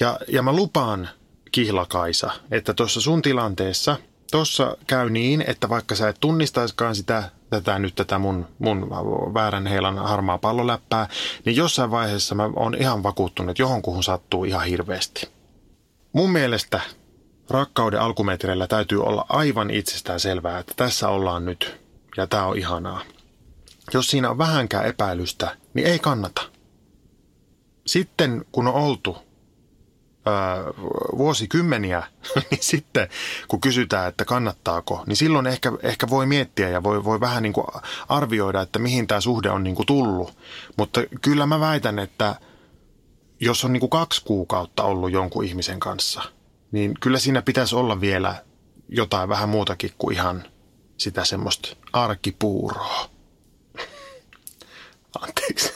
Ja, 0.00 0.18
ja 0.28 0.42
mä 0.42 0.52
lupaan, 0.52 1.08
Kihlakaisa, 1.52 2.30
että 2.50 2.74
tuossa 2.74 3.00
sun 3.00 3.22
tilanteessa, 3.22 3.96
tuossa 4.30 4.76
käy 4.86 5.10
niin, 5.10 5.44
että 5.46 5.68
vaikka 5.68 5.94
sä 5.94 6.08
et 6.08 6.16
tunnistaiskaan 6.20 6.94
sitä, 6.94 7.30
tätä 7.50 7.78
nyt 7.78 7.94
tätä 7.94 8.18
mun, 8.18 8.48
mun 8.58 8.90
väärän 9.34 9.66
heilan 9.66 9.98
harmaa 9.98 10.38
palloläppää, 10.38 11.08
niin 11.44 11.56
jossain 11.56 11.90
vaiheessa 11.90 12.34
mä 12.34 12.50
oon 12.56 12.74
ihan 12.74 13.02
vakuuttunut, 13.02 13.50
että 13.50 13.62
johonkuhun 13.62 14.02
sattuu 14.02 14.44
ihan 14.44 14.66
hirveästi. 14.66 15.28
Mun 16.12 16.30
mielestä 16.30 16.80
rakkauden 17.50 18.00
alkumetreillä 18.00 18.66
täytyy 18.66 19.02
olla 19.02 19.26
aivan 19.28 19.70
itsestään 19.70 20.20
selvää, 20.20 20.58
että 20.58 20.74
tässä 20.76 21.08
ollaan 21.08 21.44
nyt 21.44 21.80
ja 22.16 22.26
tää 22.26 22.46
on 22.46 22.58
ihanaa. 22.58 23.00
Jos 23.94 24.10
siinä 24.10 24.30
on 24.30 24.38
vähänkään 24.38 24.86
epäilystä, 24.86 25.56
niin 25.74 25.86
ei 25.86 25.98
kannata. 25.98 26.42
Sitten 27.86 28.44
kun 28.52 28.68
on 28.68 28.74
oltu 28.74 29.16
öö, 30.26 30.72
vuosikymmeniä, 31.18 32.02
niin 32.50 32.62
sitten 32.62 33.08
kun 33.48 33.60
kysytään, 33.60 34.08
että 34.08 34.24
kannattaako, 34.24 35.04
niin 35.06 35.16
silloin 35.16 35.46
ehkä, 35.46 35.72
ehkä 35.82 36.08
voi 36.10 36.26
miettiä 36.26 36.68
ja 36.68 36.82
voi, 36.82 37.04
voi 37.04 37.20
vähän 37.20 37.42
niin 37.42 37.52
kuin 37.52 37.66
arvioida, 38.08 38.60
että 38.60 38.78
mihin 38.78 39.06
tämä 39.06 39.20
suhde 39.20 39.50
on 39.50 39.64
niin 39.64 39.76
kuin 39.76 39.86
tullut. 39.86 40.36
Mutta 40.76 41.00
kyllä 41.22 41.46
mä 41.46 41.60
väitän, 41.60 41.98
että 41.98 42.34
jos 43.40 43.64
on 43.64 43.72
niin 43.72 43.80
kuin 43.80 43.90
kaksi 43.90 44.24
kuukautta 44.24 44.82
ollut 44.82 45.10
jonkun 45.12 45.44
ihmisen 45.44 45.80
kanssa, 45.80 46.22
niin 46.72 46.94
kyllä 47.00 47.18
siinä 47.18 47.42
pitäisi 47.42 47.76
olla 47.76 48.00
vielä 48.00 48.44
jotain 48.88 49.28
vähän 49.28 49.48
muutakin 49.48 49.90
kuin 49.98 50.14
ihan 50.14 50.44
sitä 50.96 51.24
semmoista 51.24 51.76
arkipuuroa. 51.92 53.11
Anteeksi. 55.20 55.72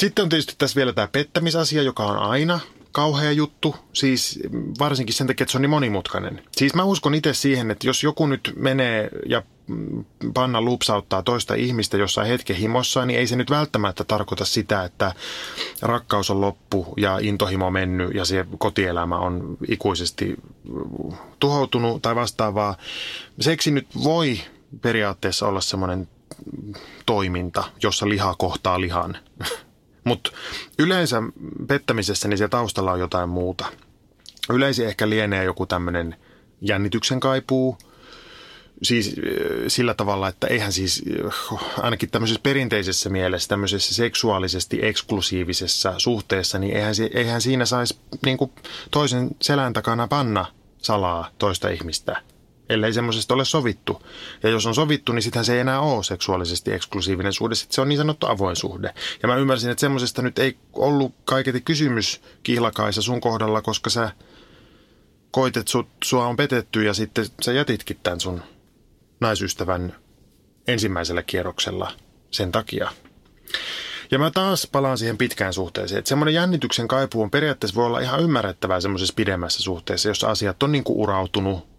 Sitten 0.00 0.22
on 0.22 0.28
tietysti 0.28 0.54
tässä 0.58 0.76
vielä 0.76 0.92
tämä 0.92 1.08
pettämisasia, 1.08 1.82
joka 1.82 2.04
on 2.04 2.18
aina 2.18 2.60
kauhea 2.92 3.32
juttu, 3.32 3.76
siis 3.92 4.38
varsinkin 4.78 5.14
sen 5.14 5.26
takia, 5.26 5.44
että 5.44 5.52
se 5.52 5.58
on 5.58 5.62
niin 5.62 5.70
monimutkainen. 5.70 6.42
Siis 6.52 6.74
mä 6.74 6.84
uskon 6.84 7.14
itse 7.14 7.34
siihen, 7.34 7.70
että 7.70 7.86
jos 7.86 8.02
joku 8.02 8.26
nyt 8.26 8.52
menee 8.56 9.08
ja 9.26 9.42
panna 10.34 10.62
lupsauttaa 10.62 11.22
toista 11.22 11.54
ihmistä 11.54 11.96
jossain 11.96 12.28
hetken 12.28 12.56
himossa, 12.56 13.06
niin 13.06 13.18
ei 13.18 13.26
se 13.26 13.36
nyt 13.36 13.50
välttämättä 13.50 14.04
tarkoita 14.04 14.44
sitä, 14.44 14.84
että 14.84 15.12
rakkaus 15.82 16.30
on 16.30 16.40
loppu 16.40 16.94
ja 16.96 17.18
intohimo 17.22 17.70
mennyt 17.70 18.14
ja 18.14 18.24
se 18.24 18.46
kotielämä 18.58 19.18
on 19.18 19.56
ikuisesti 19.68 20.36
tuhoutunut 21.38 22.02
tai 22.02 22.14
vastaavaa. 22.14 22.76
Seksi 23.40 23.70
nyt 23.70 23.86
voi 24.04 24.40
periaatteessa 24.82 25.48
olla 25.48 25.60
semmoinen 25.60 26.08
toiminta, 27.06 27.64
jossa 27.82 28.08
liha 28.08 28.34
kohtaa 28.38 28.80
lihan. 28.80 29.18
Mutta 30.04 30.30
yleensä 30.78 31.22
pettämisessä 31.66 32.28
niin 32.28 32.38
siellä 32.38 32.48
taustalla 32.48 32.92
on 32.92 33.00
jotain 33.00 33.28
muuta. 33.28 33.66
Yleisin 34.50 34.86
ehkä 34.86 35.08
lienee 35.10 35.44
joku 35.44 35.66
tämmöinen 35.66 36.16
jännityksen 36.60 37.20
kaipuu. 37.20 37.78
Siis 38.82 39.08
äh, 39.08 39.14
sillä 39.68 39.94
tavalla, 39.94 40.28
että 40.28 40.46
eihän 40.46 40.72
siis 40.72 41.02
äh, 41.24 41.84
ainakin 41.84 42.10
tämmöisessä 42.10 42.40
perinteisessä 42.42 43.10
mielessä, 43.10 43.48
tämmöisessä 43.48 43.94
seksuaalisesti 43.94 44.78
eksklusiivisessa 44.82 45.94
suhteessa, 45.98 46.58
niin 46.58 46.76
eihän, 46.76 46.94
eihän 47.14 47.40
siinä 47.40 47.66
saisi 47.66 47.96
niin 48.26 48.38
toisen 48.90 49.30
selän 49.42 49.72
takana 49.72 50.08
panna 50.08 50.46
salaa 50.78 51.30
toista 51.38 51.68
ihmistä 51.68 52.22
ellei 52.72 52.92
semmoisesta 52.92 53.34
ole 53.34 53.44
sovittu. 53.44 54.02
Ja 54.42 54.48
jos 54.48 54.66
on 54.66 54.74
sovittu, 54.74 55.12
niin 55.12 55.22
sittenhän 55.22 55.44
se 55.44 55.54
ei 55.54 55.60
enää 55.60 55.80
ole 55.80 56.04
seksuaalisesti 56.04 56.72
eksklusiivinen 56.72 57.32
suhde, 57.32 57.54
sitten 57.54 57.74
se 57.74 57.80
on 57.80 57.88
niin 57.88 57.98
sanottu 57.98 58.26
avoin 58.26 58.56
suhde. 58.56 58.94
Ja 59.22 59.28
mä 59.28 59.36
ymmärsin, 59.36 59.70
että 59.70 59.80
semmoisesta 59.80 60.22
nyt 60.22 60.38
ei 60.38 60.56
ollut 60.72 61.14
kaiketi 61.24 61.60
kysymys 61.60 62.20
kihlakaisa 62.42 63.02
sun 63.02 63.20
kohdalla, 63.20 63.62
koska 63.62 63.90
sä 63.90 64.10
koit, 65.30 65.56
että 65.56 65.72
sut, 65.72 65.88
sua 66.04 66.26
on 66.26 66.36
petetty 66.36 66.84
ja 66.84 66.94
sitten 66.94 67.26
sä 67.42 67.52
jätitkin 67.52 68.00
tämän 68.02 68.20
sun 68.20 68.42
naisystävän 69.20 69.96
ensimmäisellä 70.68 71.22
kierroksella 71.22 71.92
sen 72.30 72.52
takia. 72.52 72.90
Ja 74.10 74.18
mä 74.18 74.30
taas 74.30 74.68
palaan 74.72 74.98
siihen 74.98 75.18
pitkään 75.18 75.52
suhteeseen, 75.52 75.98
että 75.98 76.08
semmoinen 76.08 76.34
jännityksen 76.34 76.88
kaipuu 76.88 77.22
on 77.22 77.30
periaatteessa 77.30 77.74
voi 77.74 77.86
olla 77.86 78.00
ihan 78.00 78.20
ymmärrettävää 78.20 78.80
semmoisessa 78.80 79.14
pidemmässä 79.14 79.62
suhteessa, 79.62 80.08
jossa 80.08 80.28
asiat 80.28 80.62
on 80.62 80.72
niin 80.72 80.84
kuin 80.84 80.98
urautunut, 80.98 81.71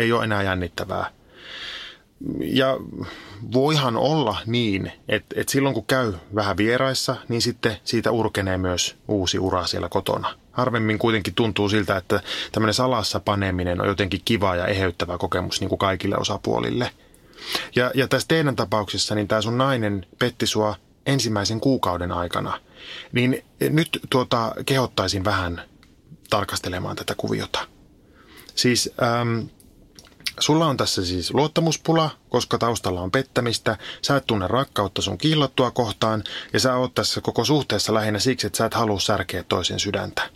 ei 0.00 0.12
ole 0.12 0.24
enää 0.24 0.42
jännittävää. 0.42 1.10
Ja 2.40 2.76
voihan 3.52 3.96
olla 3.96 4.38
niin, 4.46 4.92
että, 5.08 5.40
että 5.40 5.52
silloin 5.52 5.74
kun 5.74 5.86
käy 5.86 6.12
vähän 6.34 6.56
vieraissa, 6.56 7.16
niin 7.28 7.42
sitten 7.42 7.76
siitä 7.84 8.10
urkenee 8.10 8.58
myös 8.58 8.96
uusi 9.08 9.38
ura 9.38 9.66
siellä 9.66 9.88
kotona. 9.88 10.34
Harvemmin 10.52 10.98
kuitenkin 10.98 11.34
tuntuu 11.34 11.68
siltä, 11.68 11.96
että 11.96 12.20
tämmöinen 12.52 12.74
salassa 12.74 13.20
paneminen 13.20 13.80
on 13.80 13.88
jotenkin 13.88 14.20
kiva 14.24 14.56
ja 14.56 14.66
eheyttävä 14.66 15.18
kokemus 15.18 15.60
niin 15.60 15.68
kuin 15.68 15.78
kaikille 15.78 16.16
osapuolille. 16.16 16.90
Ja, 17.76 17.90
ja 17.94 18.08
tässä 18.08 18.28
teidän 18.28 18.56
tapauksessa, 18.56 19.14
niin 19.14 19.28
tämä 19.28 19.42
sun 19.42 19.58
nainen 19.58 20.06
petti 20.18 20.46
sua 20.46 20.74
ensimmäisen 21.06 21.60
kuukauden 21.60 22.12
aikana. 22.12 22.60
Niin 23.12 23.44
nyt 23.60 24.00
tuota, 24.10 24.52
kehottaisin 24.66 25.24
vähän 25.24 25.62
tarkastelemaan 26.30 26.96
tätä 26.96 27.14
kuviota. 27.16 27.60
Siis... 28.54 28.90
Ähm, 29.02 29.38
Sulla 30.40 30.66
on 30.66 30.76
tässä 30.76 31.04
siis 31.04 31.34
luottamuspula, 31.34 32.10
koska 32.28 32.58
taustalla 32.58 33.00
on 33.00 33.10
pettämistä, 33.10 33.76
sä 34.02 34.16
et 34.16 34.26
tunne 34.26 34.48
rakkautta 34.48 35.02
sun 35.02 35.18
kiillattua 35.18 35.70
kohtaan 35.70 36.24
ja 36.52 36.60
sä 36.60 36.76
oot 36.76 36.94
tässä 36.94 37.20
koko 37.20 37.44
suhteessa 37.44 37.94
lähinnä 37.94 38.18
siksi, 38.18 38.46
että 38.46 38.56
sä 38.56 38.66
et 38.66 38.74
halua 38.74 39.00
särkeä 39.00 39.42
toisen 39.42 39.80
sydäntä. 39.80 40.30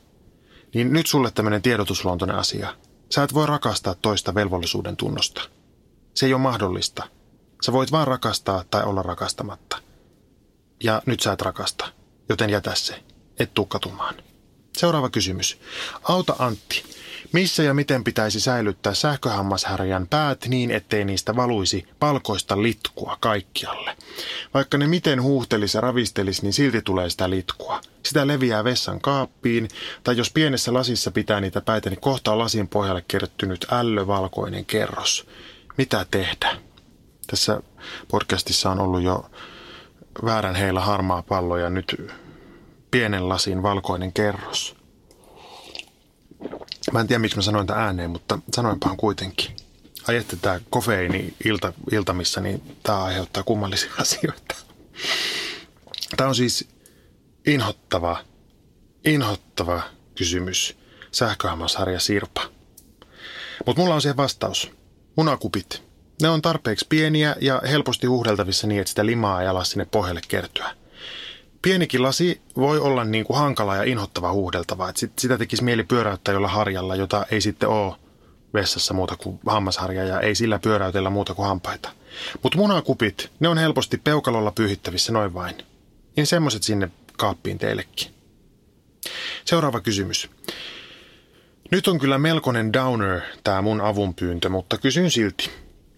Niin 0.75 0.92
nyt 0.92 1.06
sulle 1.06 1.30
tämmöinen 1.30 1.62
tiedotusluontoinen 1.62 2.37
asia. 2.37 2.76
Sä 3.11 3.23
et 3.23 3.34
voi 3.34 3.46
rakastaa 3.46 3.94
toista 3.94 4.34
velvollisuuden 4.34 4.96
tunnosta. 4.96 5.42
Se 6.14 6.26
ei 6.26 6.34
ole 6.34 6.42
mahdollista. 6.42 7.04
Sä 7.62 7.73
voit 7.73 7.92
vaan 7.92 8.06
rakastaa 8.06 8.64
tai 8.70 8.84
olla 8.84 9.02
rakastamatta. 9.02 9.78
Ja 10.82 11.02
nyt 11.06 11.20
sä 11.20 11.32
et 11.32 11.42
rakasta, 11.42 11.87
joten 12.28 12.50
jätä 12.50 12.75
se. 12.75 13.02
Et 13.38 13.54
tuu 13.54 13.66
katumaan. 13.66 14.14
Seuraava 14.76 15.11
kysymys. 15.11 15.58
Auta 16.02 16.37
Antti. 16.38 16.84
Missä 17.33 17.62
ja 17.62 17.75
miten 17.75 18.04
pitäisi 18.04 18.40
säilyttää 18.40 18.95
sähköhammashärjän 18.95 20.07
päät 20.07 20.45
niin, 20.49 20.71
ettei 20.71 21.04
niistä 21.04 21.37
valuisi 21.37 21.88
palkoista 21.99 22.62
litkua 22.62 23.16
kaikkialle? 23.21 23.97
Vaikka 24.54 24.78
ne 24.78 24.87
miten 24.87 25.23
huuhtelis 25.23 25.75
ja 25.75 25.81
ravistelis, 25.81 26.43
niin 26.43 26.52
silti 26.52 26.83
tulee 26.83 27.11
sitä 27.11 27.31
litkua. 27.31 27.81
Sitä 28.02 28.26
leviää 28.26 28.64
vessan 28.64 29.00
kaappiin, 29.00 29.69
tai 30.04 30.16
jos 30.16 30.31
pienessä 30.31 30.73
lasissa 30.73 31.11
pitää 31.11 31.40
niitä 31.40 31.61
päitä, 31.61 31.90
niin 31.90 32.00
kohta 32.00 32.33
on 32.33 32.38
lasin 32.38 32.69
pohjalle 32.69 33.04
kertynyt 33.09 33.66
ällövalkoinen 33.73 34.64
kerros. 34.64 35.26
Mitä 35.78 36.07
tehdä? 36.11 36.57
Tässä 37.26 37.61
podcastissa 38.09 38.71
on 38.71 38.81
ollut 38.81 39.02
jo 39.02 39.31
väärän 40.25 40.54
heillä 40.54 40.81
harmaa 40.81 41.23
pallo 41.23 41.57
ja 41.57 41.71
nyt 41.71 42.12
pienen 42.90 43.28
lasin 43.28 43.62
valkoinen 43.62 44.12
kerros. 44.12 44.83
Mä 46.92 47.00
en 47.00 47.06
tiedä, 47.06 47.18
miksi 47.18 47.36
mä 47.36 47.42
sanoin 47.42 47.66
tämän 47.66 47.82
ääneen, 47.82 48.10
mutta 48.10 48.38
sanoinpahan 48.54 48.96
kuitenkin. 48.96 49.56
Ai 50.08 50.16
että 50.16 50.36
tämä 50.36 50.60
kofeiini 50.70 51.34
ilta, 51.44 51.72
iltamissa, 51.92 52.40
niin 52.40 52.76
tämä 52.82 53.04
aiheuttaa 53.04 53.42
kummallisia 53.42 53.90
asioita. 54.00 54.54
Tämä 56.16 56.28
on 56.28 56.34
siis 56.34 56.68
inhottava, 57.46 58.24
inhottava 59.04 59.82
kysymys. 60.18 60.76
Sähköhammasharja 61.12 62.00
Sirpa. 62.00 62.42
Mutta 63.66 63.82
mulla 63.82 63.94
on 63.94 64.02
siihen 64.02 64.16
vastaus. 64.16 64.70
Munakupit. 65.16 65.82
Ne 66.22 66.28
on 66.28 66.42
tarpeeksi 66.42 66.86
pieniä 66.88 67.36
ja 67.40 67.62
helposti 67.68 68.06
huhdeltavissa 68.06 68.66
niin, 68.66 68.80
että 68.80 68.88
sitä 68.88 69.06
limaa 69.06 69.42
ei 69.42 69.48
ala 69.48 69.64
sinne 69.64 69.84
pohjalle 69.84 70.20
kertyä 70.28 70.83
pienikin 71.64 72.02
lasi 72.02 72.40
voi 72.56 72.78
olla 72.78 73.04
niin 73.04 73.25
kuin 73.25 73.38
hankala 73.38 73.76
ja 73.76 73.83
inhottava 73.83 74.33
huuhdeltava. 74.33 74.88
Et 74.88 74.97
sit, 74.97 75.18
sitä 75.18 75.38
tekisi 75.38 75.64
mieli 75.64 75.85
pyöräyttää 75.85 76.35
jolla 76.35 76.49
harjalla, 76.49 76.97
jota 76.97 77.26
ei 77.30 77.40
sitten 77.40 77.68
ole 77.68 77.94
vessassa 78.54 78.94
muuta 78.94 79.16
kuin 79.16 79.40
hammasharja 79.47 80.04
ja 80.04 80.21
ei 80.21 80.35
sillä 80.35 80.59
pyöräytellä 80.59 81.11
muuta 81.11 81.35
kuin 81.35 81.47
hampaita. 81.47 81.90
Mutta 82.42 82.59
munakupit, 82.59 83.30
ne 83.40 83.49
on 83.49 83.59
helposti 83.59 83.99
peukalolla 83.99 84.52
pyyhittävissä 84.52 85.12
noin 85.12 85.35
vain. 85.35 85.54
Niin 86.16 86.26
semmoset 86.26 86.62
sinne 86.62 86.90
kaappiin 87.16 87.59
teillekin. 87.59 88.14
Seuraava 89.44 89.80
kysymys. 89.80 90.30
Nyt 91.71 91.88
on 91.88 91.99
kyllä 91.99 92.18
melkoinen 92.18 92.73
downer 92.73 93.21
tämä 93.44 93.62
mun 93.62 93.80
avunpyyntö, 93.80 94.49
mutta 94.49 94.78
kysyn 94.78 95.11
silti. 95.11 95.50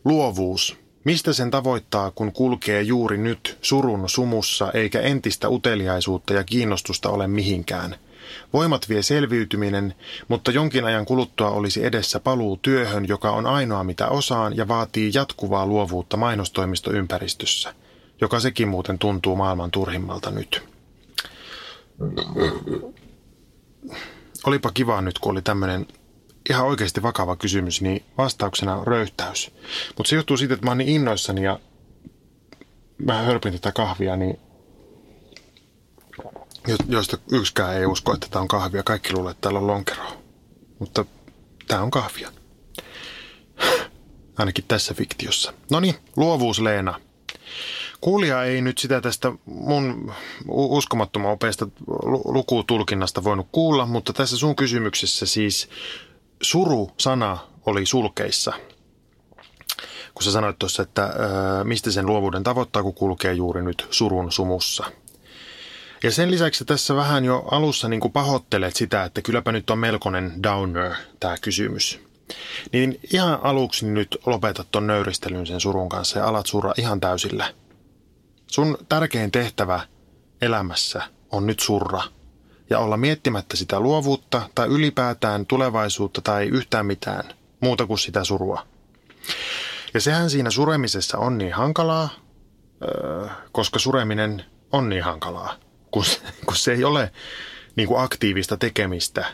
Luovuus. 0.05 0.86
Mistä 1.07 1.33
sen 1.33 1.51
tavoittaa, 1.51 2.11
kun 2.11 2.33
kulkee 2.33 2.83
juuri 2.83 3.19
nyt 3.19 3.59
surun 3.63 4.09
sumussa 4.09 4.73
eikä 4.73 5.01
entistä 5.01 5.49
uteliaisuutta 5.49 6.33
ja 6.33 6.45
kiinnostusta 6.45 7.11
ole 7.11 7.27
mihinkään? 7.27 7.97
Voimat 8.53 8.89
vie 8.89 9.03
selviytyminen, 9.03 9.95
mutta 10.29 10.51
jonkin 10.51 10.85
ajan 10.85 11.07
kuluttua 11.07 11.51
olisi 11.51 11.85
edessä 11.85 12.21
paluu 12.21 12.57
työhön, 12.63 13.09
joka 13.09 13.31
on 13.31 13.47
ainoa 13.47 13.85
mitä 13.85 14.09
osaan 14.09 14.57
ja 14.57 14.69
vaatii 14.69 15.11
jatkuvaa 15.15 15.67
luovuutta 15.67 16.17
mainostoimistoympäristössä, 16.17 17.75
joka 18.21 18.41
sekin 18.41 18.69
muuten 18.69 18.99
tuntuu 18.99 19.37
maailman 19.37 19.71
turhimmalta 19.71 20.31
nyt. 20.31 20.63
Olipa 24.47 24.71
kiva 24.71 25.01
nyt, 25.01 25.19
kun 25.19 25.33
oli 25.33 25.43
tämmöinen 25.43 25.87
ihan 26.51 26.67
oikeasti 26.67 27.03
vakava 27.03 27.37
kysymys, 27.37 27.81
niin 27.81 28.05
vastauksena 28.19 28.77
on 28.77 28.87
röyhtäys. 28.87 29.51
Mutta 29.97 30.11
se 30.11 30.17
johtuu 30.17 30.37
siitä, 30.37 30.55
että 30.55 30.67
mä 30.67 30.71
oon 30.71 30.79
niin 30.79 30.89
innoissani 30.89 31.43
ja 31.43 31.61
mä 32.99 33.23
hörpin 33.23 33.53
tätä 33.53 33.73
kahvia, 33.73 34.17
niin 34.17 34.41
jo- 36.67 36.77
joista 36.89 37.19
yksikään 37.33 37.77
ei 37.77 37.87
usko, 37.87 38.15
että 38.15 38.27
tämä 38.31 38.43
on 38.43 38.49
kahvia. 38.49 38.83
Kaikki 38.83 39.13
luulee, 39.13 39.31
että 39.31 39.41
täällä 39.41 39.59
on 39.59 39.67
lonkeroa. 39.67 40.13
Mutta 40.79 41.05
tämä 41.69 41.83
on 41.83 41.91
kahvia. 41.91 42.33
Ainakin 44.39 44.65
tässä 44.69 44.95
fiktiossa. 44.95 45.53
No 45.71 45.81
niin, 45.81 45.95
luovuus 46.17 46.61
Leena. 46.61 47.01
Kuulija 48.01 48.45
ei 48.45 48.63
nyt 48.63 48.79
sitä 48.79 49.01
tästä 49.01 49.33
mun 49.45 50.13
uskomattoman 50.49 51.33
opeesta 51.33 51.69
lu- 51.87 52.23
lukutulkinnasta 52.25 53.25
voinut 53.25 53.49
kuulla, 53.53 53.87
mutta 53.87 54.13
tässä 54.13 54.37
sun 54.37 54.57
kysymyksessä 54.57 55.27
siis 55.27 55.69
suru-sana 56.43 57.39
oli 57.67 57.87
sulkeissa. 57.87 58.53
Kun 60.15 60.23
sä 60.23 60.33
sanoit 60.33 60.59
tuossa, 60.59 60.83
että 60.83 61.03
ää, 61.03 61.65
mistä 61.65 61.91
sen 61.91 62.07
luovuuden 62.07 62.43
tavoittaa, 62.43 62.83
kun 62.83 62.95
kulkee 62.95 63.33
juuri 63.33 63.63
nyt 63.63 63.87
surun 63.91 64.33
sumussa. 64.33 64.85
Ja 66.03 66.11
sen 66.11 66.31
lisäksi 66.31 66.65
tässä 66.65 66.97
vähän 66.97 67.25
jo 67.25 67.45
alussa 67.51 67.89
niin 67.89 68.13
pahoittelet 68.13 68.77
sitä, 68.77 69.05
että 69.05 69.23
kylläpä 69.23 69.53
nyt 69.53 69.71
on 69.71 69.79
melkoinen 69.79 70.43
downer 70.43 70.95
tämä 71.21 71.37
kysymys. 71.41 72.01
Niin 72.73 73.01
ihan 73.13 73.39
aluksi 73.43 73.87
nyt 73.87 74.19
lopetat 74.27 74.67
ton 74.71 74.87
nöyristelyn 74.87 75.47
sen 75.47 75.61
surun 75.61 75.89
kanssa 75.89 76.19
ja 76.19 76.27
alat 76.27 76.47
surra 76.47 76.75
ihan 76.79 77.01
täysillä. 77.01 77.55
Sun 78.47 78.79
tärkein 78.89 79.33
tehtävä 79.33 79.81
elämässä 80.41 81.03
on 81.33 81.47
nyt 81.47 81.61
surra 81.61 82.03
ja 82.71 82.79
olla 82.79 82.97
miettimättä 82.97 83.57
sitä 83.57 83.81
luovuutta 83.81 84.43
tai 84.55 84.69
ylipäätään 84.69 85.47
tulevaisuutta 85.47 86.21
tai 86.21 86.47
yhtään 86.47 86.87
mitään 86.87 87.25
muuta 87.61 87.87
kuin 87.87 87.99
sitä 87.99 88.25
surua. 88.25 88.67
Ja 89.95 90.01
sehän 90.01 90.31
siinä 90.31 90.51
suremisessa 90.51 91.19
on 91.19 91.39
niin 91.39 91.53
hankalaa, 91.53 92.09
öö, 92.83 93.27
koska 93.53 93.79
sureminen 93.79 94.45
on 94.73 94.89
niin 94.89 95.05
hankalaa, 95.05 95.55
kun, 95.91 96.05
se- 96.05 96.21
kun 96.47 96.57
se 96.57 96.73
ei 96.73 96.85
ole 96.85 97.13
niin 97.77 97.89
kuin 97.89 98.01
aktiivista 98.01 98.57
tekemistä. 98.57 99.25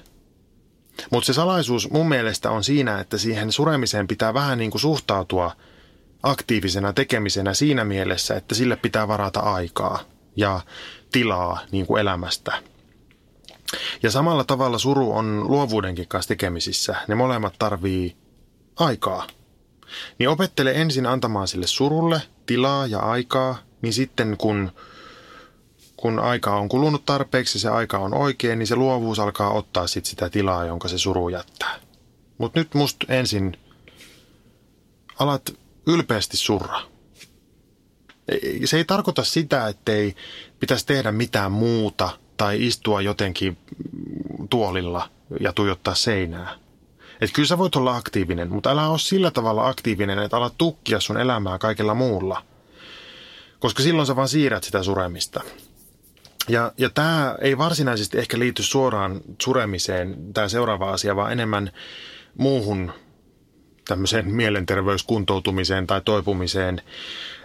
Mutta 1.10 1.26
se 1.26 1.32
salaisuus 1.32 1.90
mun 1.90 2.08
mielestä 2.08 2.50
on 2.50 2.64
siinä, 2.64 3.00
että 3.00 3.18
siihen 3.18 3.52
suremiseen 3.52 4.08
pitää 4.08 4.34
vähän 4.34 4.58
niin 4.58 4.70
kuin 4.70 4.80
suhtautua 4.80 5.56
aktiivisena 6.22 6.92
tekemisenä 6.92 7.54
siinä 7.54 7.84
mielessä, 7.84 8.34
että 8.36 8.54
sille 8.54 8.76
pitää 8.76 9.08
varata 9.08 9.40
aikaa 9.40 10.00
ja 10.36 10.60
tilaa 11.12 11.60
niin 11.70 11.86
kuin 11.86 12.00
elämästä. 12.00 12.62
Ja 14.02 14.10
samalla 14.10 14.44
tavalla 14.44 14.78
suru 14.78 15.12
on 15.12 15.44
luovuudenkin 15.48 16.08
kanssa 16.08 16.28
tekemisissä. 16.28 16.96
Ne 17.08 17.14
molemmat 17.14 17.54
tarvii 17.58 18.16
aikaa. 18.76 19.26
Niin 20.18 20.28
opettele 20.28 20.72
ensin 20.72 21.06
antamaan 21.06 21.48
sille 21.48 21.66
surulle 21.66 22.22
tilaa 22.46 22.86
ja 22.86 22.98
aikaa, 22.98 23.58
niin 23.82 23.92
sitten 23.92 24.36
kun, 24.38 24.72
kun 25.96 26.18
aika 26.18 26.56
on 26.56 26.68
kulunut 26.68 27.04
tarpeeksi, 27.04 27.58
se 27.58 27.68
aika 27.68 27.98
on 27.98 28.14
oikein, 28.14 28.58
niin 28.58 28.66
se 28.66 28.76
luovuus 28.76 29.18
alkaa 29.18 29.50
ottaa 29.50 29.86
sit 29.86 30.04
sitä 30.04 30.30
tilaa, 30.30 30.64
jonka 30.64 30.88
se 30.88 30.98
suru 30.98 31.28
jättää. 31.28 31.80
Mutta 32.38 32.60
nyt 32.60 32.74
musta 32.74 33.06
ensin 33.08 33.56
alat 35.18 35.54
ylpeästi 35.86 36.36
surra. 36.36 36.80
Se 38.64 38.76
ei 38.76 38.84
tarkoita 38.84 39.24
sitä, 39.24 39.68
ettei 39.68 40.14
pitäisi 40.60 40.86
tehdä 40.86 41.12
mitään 41.12 41.52
muuta 41.52 42.18
tai 42.42 42.66
istua 42.66 43.00
jotenkin 43.00 43.58
tuolilla 44.50 45.08
ja 45.40 45.52
tuijottaa 45.52 45.94
seinää. 45.94 46.54
Et 47.20 47.30
kyllä 47.32 47.46
sä 47.46 47.58
voit 47.58 47.76
olla 47.76 47.96
aktiivinen, 47.96 48.50
mutta 48.52 48.70
älä 48.70 48.88
ole 48.88 48.98
sillä 48.98 49.30
tavalla 49.30 49.68
aktiivinen, 49.68 50.18
että 50.18 50.36
alat 50.36 50.54
tukkia 50.58 51.00
sun 51.00 51.20
elämää 51.20 51.58
kaikella 51.58 51.94
muulla. 51.94 52.42
Koska 53.58 53.82
silloin 53.82 54.06
sä 54.06 54.16
vaan 54.16 54.28
siirrät 54.28 54.64
sitä 54.64 54.82
suremista. 54.82 55.40
Ja, 56.48 56.72
ja 56.78 56.90
tämä 56.90 57.36
ei 57.40 57.58
varsinaisesti 57.58 58.18
ehkä 58.18 58.38
liity 58.38 58.62
suoraan 58.62 59.20
suremiseen, 59.42 60.16
tämä 60.34 60.48
seuraava 60.48 60.90
asia, 60.90 61.16
vaan 61.16 61.32
enemmän 61.32 61.70
muuhun 62.38 62.92
tämmöiseen 63.88 64.34
mielenterveyskuntoutumiseen 64.34 65.86
tai 65.86 66.00
toipumiseen. 66.04 66.82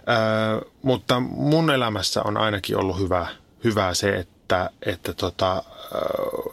Öö, 0.10 0.70
mutta 0.82 1.20
mun 1.20 1.72
elämässä 1.72 2.22
on 2.24 2.38
ainakin 2.38 2.78
ollut 2.78 3.00
hyvä, 3.00 3.28
hyvä 3.64 3.94
se, 3.94 4.16
että, 4.16 4.37
että 4.86 5.14
tota, 5.14 5.64
öö, 5.96 6.02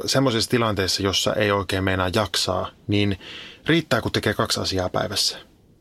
semmoisessa 0.07 0.50
tilanteessa, 0.50 1.02
jossa 1.02 1.35
ei 1.35 1.50
oikein 1.50 1.85
meinaa 1.85 2.11
jaksaa, 2.14 2.70
niin 2.88 3.20
riittää, 3.66 4.00
kun 4.00 4.12
tekee 4.12 4.35
kaksi 4.35 4.61
asiaa 4.61 4.88
päivässä. 4.88 5.38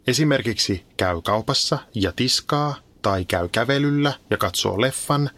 Esimerkiksi 0.07 0.85
käy 0.97 1.21
kaupassa 1.21 1.77
ja 1.95 2.11
tiskaa, 2.11 2.75
tai 3.01 3.25
käy 3.25 3.49
kävelyllä 3.49 4.13
ja 4.29 4.37
katsoo 4.37 4.81
leffan, 4.81 5.29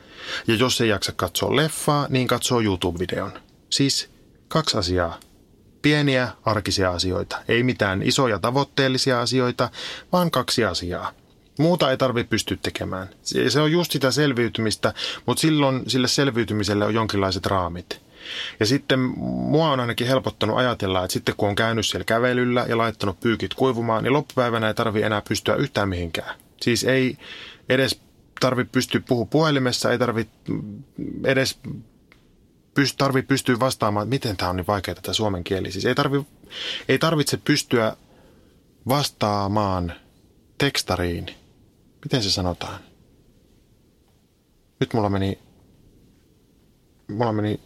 ja 0.47 0.55
jos 0.55 0.81
ei 0.81 0.89
jaksa 0.89 1.11
katsoa 1.11 1.55
leffaa, 1.55 2.07
niin 2.09 2.27
katsoo 2.27 2.61
YouTube-videon. 2.61 3.31
Siis 3.69 4.09
kaksi 4.47 4.77
asiaa 4.77 5.19
pieniä 5.81 6.27
arkisia 6.45 6.91
asioita. 6.91 7.37
Ei 7.47 7.63
mitään 7.63 8.01
isoja 8.03 8.39
tavoitteellisia 8.39 9.21
asioita, 9.21 9.69
vaan 10.11 10.31
kaksi 10.31 10.65
asiaa. 10.65 11.11
Muuta 11.57 11.91
ei 11.91 11.97
tarvitse 11.97 12.29
pystyä 12.29 12.57
tekemään. 12.61 13.07
Se 13.47 13.59
on 13.61 13.71
just 13.71 13.91
sitä 13.91 14.11
selviytymistä, 14.11 14.93
mutta 15.25 15.41
silloin 15.41 15.83
sille 15.87 16.07
selviytymiselle 16.07 16.85
on 16.85 16.93
jonkinlaiset 16.93 17.45
raamit. 17.45 18.01
Ja 18.59 18.65
sitten 18.65 18.99
mua 19.19 19.71
on 19.71 19.79
ainakin 19.79 20.07
helpottanut 20.07 20.57
ajatella, 20.57 21.03
että 21.03 21.13
sitten 21.13 21.35
kun 21.37 21.49
on 21.49 21.55
käynyt 21.55 21.85
siellä 21.85 22.05
kävelyllä 22.05 22.65
ja 22.69 22.77
laittanut 22.77 23.19
pyykit 23.19 23.53
kuivumaan, 23.53 24.03
niin 24.03 24.13
loppupäivänä 24.13 24.67
ei 24.67 24.73
tarvi 24.73 25.01
enää 25.01 25.21
pystyä 25.29 25.55
yhtään 25.55 25.89
mihinkään. 25.89 26.35
Siis 26.61 26.83
ei 26.83 27.17
edes 27.69 27.99
tarvi 28.39 28.63
pystyä 28.63 29.01
puhumaan 29.07 29.29
puhelimessa, 29.29 29.91
ei 29.91 29.97
tarvi 29.99 30.27
edes 31.23 31.59
pyst- 32.79 32.95
tarvi 32.97 33.21
pystyä 33.21 33.59
vastaamaan, 33.59 34.03
että 34.03 34.15
miten 34.15 34.37
tämä 34.37 34.49
on 34.49 34.55
niin 34.55 34.67
vaikeaa 34.67 34.95
tämä 35.01 35.13
suomen 35.13 35.43
kieli. 35.43 35.71
Siis 35.71 35.85
ei, 35.85 35.95
tarvi, 35.95 36.25
ei 36.89 36.99
tarvitse 36.99 37.37
pystyä 37.37 37.97
vastaamaan 38.87 39.93
tekstariin. 40.57 41.44
Miten 42.05 42.23
se 42.23 42.31
sanotaan? 42.31 42.79
Nyt 44.79 44.93
mulla 44.93 45.09
meni, 45.09 45.39
mulla 47.07 47.31
meni 47.31 47.59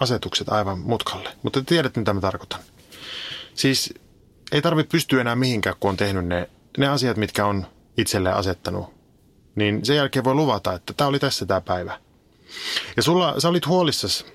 asetukset 0.00 0.48
aivan 0.48 0.78
mutkalle, 0.78 1.30
mutta 1.42 1.60
te 1.60 1.66
tiedätte 1.66 2.00
mitä 2.00 2.12
mä 2.12 2.20
tarkoitan. 2.20 2.60
Siis 3.54 3.94
ei 4.52 4.62
tarvitse 4.62 4.90
pystyä 4.90 5.20
enää 5.20 5.36
mihinkään, 5.36 5.76
kun 5.80 5.90
on 5.90 5.96
tehnyt 5.96 6.26
ne, 6.26 6.50
ne 6.78 6.88
asiat, 6.88 7.16
mitkä 7.16 7.46
on 7.46 7.66
itselleen 7.96 8.36
asettanut. 8.36 8.94
Niin 9.54 9.84
sen 9.84 9.96
jälkeen 9.96 10.24
voi 10.24 10.34
luvata, 10.34 10.72
että 10.72 10.92
tämä 10.92 11.08
oli 11.08 11.18
tässä 11.18 11.46
tämä 11.46 11.60
päivä. 11.60 12.00
Ja 12.96 13.02
sulla, 13.02 13.40
sä 13.40 13.48
olit 13.48 13.66
huolissas 13.66 14.26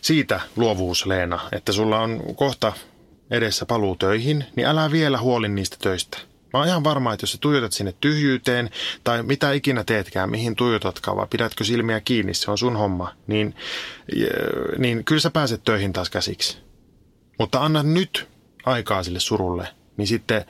siitä 0.00 0.40
luovuus, 0.56 1.06
Leena, 1.06 1.48
että 1.52 1.72
sulla 1.72 2.00
on 2.00 2.22
kohta 2.36 2.72
edessä 3.30 3.66
paluu 3.66 3.96
töihin, 3.96 4.44
niin 4.56 4.66
älä 4.66 4.90
vielä 4.90 5.18
huoli 5.18 5.48
niistä 5.48 5.76
töistä. 5.80 6.18
Mä 6.56 6.60
oon 6.60 6.68
ihan 6.68 6.84
varma, 6.84 7.12
että 7.12 7.24
jos 7.24 7.32
sä 7.32 7.38
tuijotat 7.40 7.72
sinne 7.72 7.94
tyhjyyteen, 8.00 8.70
tai 9.04 9.22
mitä 9.22 9.52
ikinä 9.52 9.84
teetkään, 9.84 10.30
mihin 10.30 10.56
tuijotatkaan, 10.56 11.16
vai 11.16 11.26
pidätkö 11.30 11.64
silmiä 11.64 12.00
kiinni, 12.00 12.34
se 12.34 12.50
on 12.50 12.58
sun 12.58 12.76
homma, 12.76 13.12
niin, 13.26 13.54
niin 14.78 15.04
kyllä 15.04 15.20
sä 15.20 15.30
pääset 15.30 15.64
töihin 15.64 15.92
taas 15.92 16.10
käsiksi. 16.10 16.58
Mutta 17.38 17.64
anna 17.64 17.82
nyt 17.82 18.28
aikaa 18.66 19.02
sille 19.02 19.20
surulle, 19.20 19.68
niin 19.96 20.08
sitten 20.08 20.44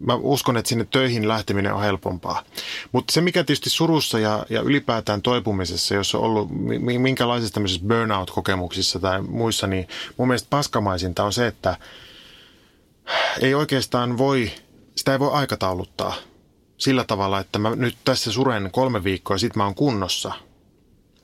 mä 0.00 0.14
uskon, 0.14 0.56
että 0.56 0.68
sinne 0.68 0.86
töihin 0.90 1.28
lähteminen 1.28 1.74
on 1.74 1.82
helpompaa. 1.82 2.42
Mutta 2.92 3.12
se, 3.12 3.20
mikä 3.20 3.44
tietysti 3.44 3.70
surussa 3.70 4.18
ja, 4.18 4.46
ja 4.50 4.60
ylipäätään 4.60 5.22
toipumisessa, 5.22 5.94
jos 5.94 6.14
on 6.14 6.20
ollut 6.20 6.48
mi- 6.50 6.98
minkälaisissa 6.98 7.54
tämmöisissä 7.54 7.86
burnout-kokemuksissa 7.88 8.98
tai 8.98 9.22
muissa, 9.22 9.66
niin 9.66 9.88
mun 10.16 10.28
mielestä 10.28 10.46
paskamaisinta 10.50 11.24
on 11.24 11.32
se, 11.32 11.46
että 11.46 11.76
ei 13.40 13.54
oikeastaan 13.54 14.18
voi, 14.18 14.50
sitä 14.96 15.12
ei 15.12 15.18
voi 15.18 15.32
aikatauluttaa 15.32 16.14
sillä 16.78 17.04
tavalla, 17.04 17.40
että 17.40 17.58
mä 17.58 17.76
nyt 17.76 17.96
tässä 18.04 18.32
suren 18.32 18.70
kolme 18.72 19.04
viikkoa 19.04 19.34
ja 19.34 19.38
sit 19.38 19.56
mä 19.56 19.64
oon 19.64 19.74
kunnossa. 19.74 20.32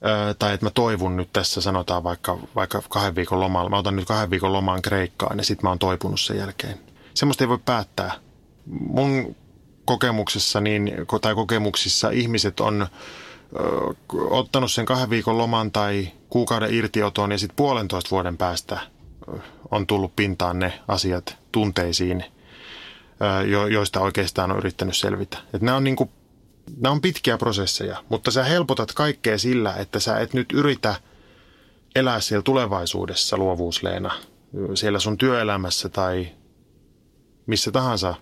Öö, 0.06 0.34
tai 0.34 0.54
että 0.54 0.66
mä 0.66 0.70
toivun 0.70 1.16
nyt 1.16 1.32
tässä, 1.32 1.60
sanotaan 1.60 2.04
vaikka, 2.04 2.38
vaikka 2.54 2.82
kahden 2.88 3.14
viikon 3.14 3.40
lomalla. 3.40 3.70
Mä 3.70 3.78
otan 3.78 3.96
nyt 3.96 4.04
kahden 4.04 4.30
viikon 4.30 4.52
lomaan 4.52 4.82
Kreikkaan 4.82 5.38
ja 5.38 5.44
sit 5.44 5.62
mä 5.62 5.68
oon 5.68 5.78
toipunut 5.78 6.20
sen 6.20 6.36
jälkeen. 6.36 6.80
Semmoista 7.14 7.44
ei 7.44 7.48
voi 7.48 7.58
päättää 7.64 8.12
mun 8.66 9.36
kokemuksessa 9.84 10.60
niin, 10.60 10.92
tai 11.20 11.34
kokemuksissa 11.34 12.10
ihmiset 12.10 12.60
on 12.60 12.82
ö, 12.82 13.94
ottanut 14.30 14.72
sen 14.72 14.86
kahden 14.86 15.10
viikon 15.10 15.38
loman 15.38 15.70
tai 15.72 16.08
kuukauden 16.28 16.74
irtioton 16.74 17.32
ja 17.32 17.38
sitten 17.38 17.56
puolentoista 17.56 18.10
vuoden 18.10 18.36
päästä 18.36 18.80
on 19.70 19.86
tullut 19.86 20.16
pintaan 20.16 20.58
ne 20.58 20.80
asiat 20.88 21.39
tunteisiin, 21.52 22.24
joista 23.70 24.00
oikeastaan 24.00 24.50
on 24.52 24.58
yrittänyt 24.58 24.96
selvitä. 24.96 25.38
Et 25.54 25.62
nämä 25.62 25.76
on 25.76 25.84
niinku 25.84 26.10
nämä 26.76 26.92
on 26.92 27.00
pitkiä 27.00 27.38
prosesseja, 27.38 28.04
mutta 28.08 28.30
sä 28.30 28.44
helpotat 28.44 28.92
kaikkea 28.92 29.38
sillä, 29.38 29.74
että 29.74 30.00
sä 30.00 30.18
et 30.18 30.34
nyt 30.34 30.52
yritä 30.52 30.94
elää 31.94 32.20
siellä 32.20 32.42
tulevaisuudessa 32.42 33.36
luovuusleena, 33.36 34.10
siellä 34.74 34.98
sun 34.98 35.18
työelämässä 35.18 35.88
tai 35.88 36.28
missä 37.46 37.70
tahansa 37.70 38.14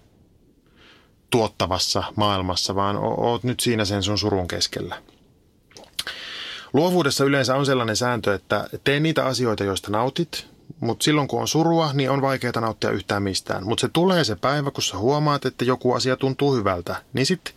tuottavassa 1.31 2.03
maailmassa, 2.17 2.75
vaan 2.75 2.97
oot 2.97 3.45
nyt 3.45 3.61
siinä 3.61 3.85
sen 3.85 4.03
sun 4.03 4.19
surun 4.19 4.49
keskellä. 4.49 5.03
Luovuudessa 6.73 7.25
yleensä 7.25 7.55
on 7.55 7.67
sellainen 7.67 7.97
sääntö, 7.97 8.35
että 8.35 8.69
tee 8.85 9.01
niitä 9.01 9.27
asioita, 9.27 9.65
joista 9.65 9.91
nautit, 9.91 10.47
mutta 10.81 11.05
silloin 11.05 11.29
kun 11.29 11.41
on 11.41 11.49
surua, 11.49 11.93
niin 11.93 12.11
on 12.11 12.23
vaikeaa 12.23 12.61
nauttia 12.61 12.91
yhtään 12.91 13.23
mistään. 13.23 13.65
Mutta 13.67 13.81
se 13.81 13.89
tulee 13.93 14.25
se 14.25 14.37
päivä, 14.37 14.71
kun 14.71 14.83
sä 14.83 14.99
huomaat, 14.99 15.47
että 15.47 15.65
joku 15.65 15.93
asia 15.93 16.17
tuntuu 16.17 16.55
hyvältä, 16.55 17.03
niin 17.13 17.27
sitten 17.27 17.55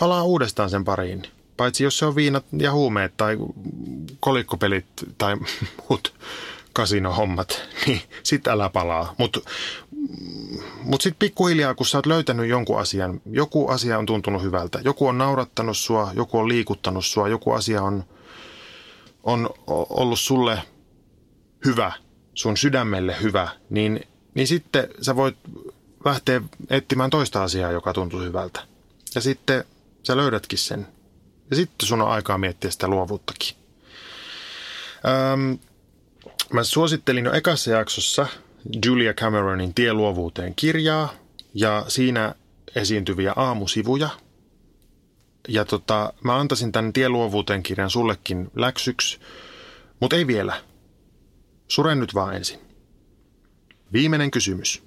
palaa 0.00 0.22
uudestaan 0.22 0.70
sen 0.70 0.84
pariin. 0.84 1.22
Paitsi 1.56 1.84
jos 1.84 1.98
se 1.98 2.06
on 2.06 2.16
viinat 2.16 2.44
ja 2.58 2.72
huumeet 2.72 3.16
tai 3.16 3.38
kolikkopelit 4.20 4.86
tai 5.18 5.36
muut 5.88 6.14
kasinohommat, 6.72 7.62
niin 7.86 8.02
sit 8.22 8.48
älä 8.48 8.68
palaa. 8.68 9.14
Mutta 9.18 9.40
mut 10.82 11.00
sitten 11.00 11.18
pikkuhiljaa, 11.18 11.74
kun 11.74 11.86
sä 11.86 11.98
oot 11.98 12.06
löytänyt 12.06 12.48
jonkun 12.48 12.80
asian, 12.80 13.20
joku 13.26 13.68
asia 13.68 13.98
on 13.98 14.06
tuntunut 14.06 14.42
hyvältä, 14.42 14.80
joku 14.84 15.06
on 15.06 15.18
naurattanut 15.18 15.76
sua, 15.76 16.10
joku 16.14 16.38
on 16.38 16.48
liikuttanut 16.48 17.04
sua, 17.06 17.28
joku 17.28 17.52
asia 17.52 17.82
on, 17.82 18.04
on 19.22 19.50
ollut 19.66 20.18
sulle 20.18 20.62
hyvä, 21.64 21.92
sun 22.34 22.56
sydämelle 22.56 23.16
hyvä, 23.22 23.48
niin, 23.70 24.06
niin 24.34 24.46
sitten 24.46 24.88
sä 25.00 25.16
voit 25.16 25.36
lähteä 26.04 26.40
etsimään 26.70 27.10
toista 27.10 27.42
asiaa, 27.42 27.72
joka 27.72 27.92
tuntuu 27.92 28.20
hyvältä. 28.20 28.60
Ja 29.14 29.20
sitten 29.20 29.64
sä 30.02 30.16
löydätkin 30.16 30.58
sen. 30.58 30.86
Ja 31.50 31.56
sitten 31.56 31.88
sun 31.88 32.02
on 32.02 32.10
aikaa 32.10 32.38
miettiä 32.38 32.70
sitä 32.70 32.88
luovuuttakin. 32.88 33.56
Öm, 35.32 35.58
mä 36.52 36.64
suosittelin 36.64 37.24
jo 37.24 37.32
ekassa 37.32 37.70
jaksossa 37.70 38.26
Julia 38.86 39.14
Cameronin 39.14 39.74
Tie 39.74 39.92
luovuuteen 39.92 40.54
kirjaa 40.54 41.14
ja 41.54 41.84
siinä 41.88 42.34
esiintyviä 42.76 43.32
aamusivuja. 43.36 44.08
Ja 45.48 45.64
tota, 45.64 46.12
mä 46.22 46.36
antaisin 46.36 46.72
tämän 46.72 46.92
Tie 46.92 47.08
luovuuteen 47.08 47.62
kirjan 47.62 47.90
sullekin 47.90 48.50
läksyksi, 48.56 49.18
mutta 50.00 50.16
ei 50.16 50.26
vielä. 50.26 50.71
Suren 51.68 52.00
nyt 52.00 52.14
vaan 52.14 52.34
ensin. 52.34 52.60
Viimeinen 53.92 54.30
kysymys. 54.30 54.82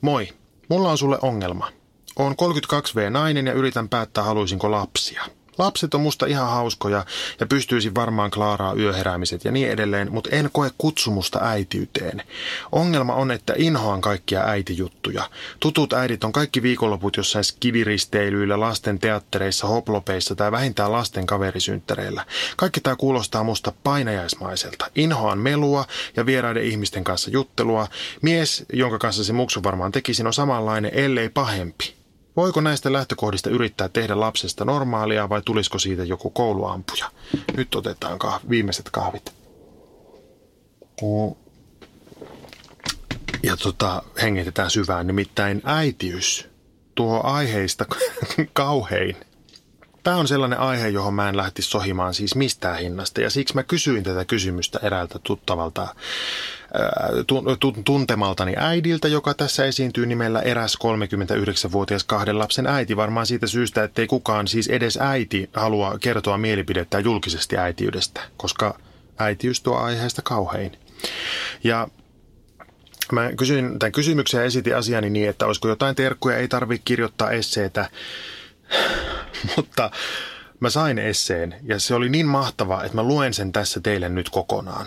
Moi, 0.00 0.28
mulla 0.68 0.90
on 0.90 0.98
sulle 0.98 1.18
ongelma– 1.22 1.72
Oon 2.20 2.32
32V 2.32 3.10
nainen 3.10 3.46
ja 3.46 3.52
yritän 3.52 3.88
päättää 3.88 4.24
haluaisinko 4.24 4.70
lapsia. 4.70 5.22
Lapset 5.60 5.94
on 5.94 6.00
musta 6.00 6.26
ihan 6.26 6.50
hauskoja 6.50 7.04
ja 7.40 7.46
pystyisin 7.46 7.94
varmaan 7.94 8.30
klaaraa 8.30 8.74
yöheräämiset 8.74 9.44
ja 9.44 9.52
niin 9.52 9.70
edelleen, 9.70 10.12
mutta 10.12 10.30
en 10.32 10.50
koe 10.52 10.70
kutsumusta 10.78 11.38
äitiyteen. 11.42 12.22
Ongelma 12.72 13.14
on, 13.14 13.30
että 13.30 13.54
inhoan 13.56 14.00
kaikkia 14.00 14.44
äitijuttuja. 14.44 15.30
Tutut 15.60 15.92
äidit 15.92 16.24
on 16.24 16.32
kaikki 16.32 16.62
viikonloput 16.62 17.16
jossain 17.16 17.44
skidiristeilyillä, 17.44 18.60
lasten 18.60 18.98
teattereissa, 18.98 19.66
hoplopeissa 19.66 20.34
tai 20.34 20.52
vähintään 20.52 20.92
lasten 20.92 21.26
kaverisynttäreillä. 21.26 22.26
Kaikki 22.56 22.80
tämä 22.80 22.96
kuulostaa 22.96 23.44
musta 23.44 23.72
painajaismaiselta. 23.84 24.90
Inhoan 24.94 25.38
melua 25.38 25.84
ja 26.16 26.26
vieraiden 26.26 26.64
ihmisten 26.64 27.04
kanssa 27.04 27.30
juttelua. 27.30 27.88
Mies, 28.22 28.64
jonka 28.72 28.98
kanssa 28.98 29.24
se 29.24 29.32
muksu 29.32 29.62
varmaan 29.62 29.92
tekisin, 29.92 30.26
on 30.26 30.32
samanlainen, 30.32 30.90
ellei 30.94 31.28
pahempi. 31.28 31.99
Voiko 32.40 32.60
näistä 32.60 32.92
lähtökohdista 32.92 33.50
yrittää 33.50 33.88
tehdä 33.88 34.20
lapsesta 34.20 34.64
normaalia 34.64 35.28
vai 35.28 35.42
tulisiko 35.44 35.78
siitä 35.78 36.04
joku 36.04 36.30
kouluampuja? 36.30 37.10
Nyt 37.56 37.74
otetaan 37.74 38.18
kah- 38.24 38.50
viimeiset 38.50 38.90
kahvit. 38.90 39.34
Ja 43.42 43.56
tota, 43.56 44.02
hengitetään 44.22 44.70
syvään, 44.70 45.06
nimittäin 45.06 45.62
äitiys 45.64 46.48
tuo 46.94 47.20
aiheista 47.24 47.84
kauhein. 48.52 49.16
Tämä 50.02 50.16
on 50.16 50.28
sellainen 50.28 50.58
aihe, 50.58 50.88
johon 50.88 51.14
mä 51.14 51.28
en 51.28 51.36
lähtisi 51.36 51.70
sohimaan 51.70 52.14
siis 52.14 52.34
mistään 52.34 52.78
hinnasta 52.78 53.20
ja 53.20 53.30
siksi 53.30 53.54
mä 53.54 53.62
kysyin 53.62 54.04
tätä 54.04 54.24
kysymystä 54.24 54.80
eräältä 54.82 55.18
tuttavalta 55.22 55.94
tuntemaltani 57.84 58.54
äidiltä, 58.56 59.08
joka 59.08 59.34
tässä 59.34 59.64
esiintyy 59.64 60.06
nimellä 60.06 60.40
eräs 60.40 60.78
39-vuotias 60.84 62.04
kahden 62.04 62.38
lapsen 62.38 62.66
äiti. 62.66 62.96
Varmaan 62.96 63.26
siitä 63.26 63.46
syystä, 63.46 63.84
ettei 63.84 64.06
kukaan, 64.06 64.48
siis 64.48 64.68
edes 64.68 64.98
äiti, 65.00 65.50
halua 65.54 65.98
kertoa 66.00 66.38
mielipidettä 66.38 67.00
julkisesti 67.00 67.56
äitiydestä, 67.56 68.20
koska 68.36 68.78
äitiys 69.18 69.60
tuo 69.60 69.76
aiheesta 69.76 70.22
kauhein. 70.22 70.72
Ja 71.64 71.88
mä 73.12 73.32
kysyin 73.32 73.78
tämän 73.78 73.92
kysymyksen 73.92 74.38
ja 74.38 74.44
esitin 74.44 74.76
asiani 74.76 75.10
niin, 75.10 75.28
että 75.28 75.46
olisiko 75.46 75.68
jotain 75.68 75.96
terkkuja, 75.96 76.36
ei 76.36 76.48
tarvitse 76.48 76.82
kirjoittaa 76.84 77.30
esseetä, 77.30 77.90
mutta 79.56 79.90
mä 80.60 80.70
sain 80.70 80.98
esseen 80.98 81.54
ja 81.62 81.80
se 81.80 81.94
oli 81.94 82.08
niin 82.08 82.26
mahtava, 82.26 82.82
että 82.84 82.96
mä 82.96 83.02
luen 83.02 83.34
sen 83.34 83.52
tässä 83.52 83.80
teille 83.80 84.08
nyt 84.08 84.30
kokonaan. 84.30 84.86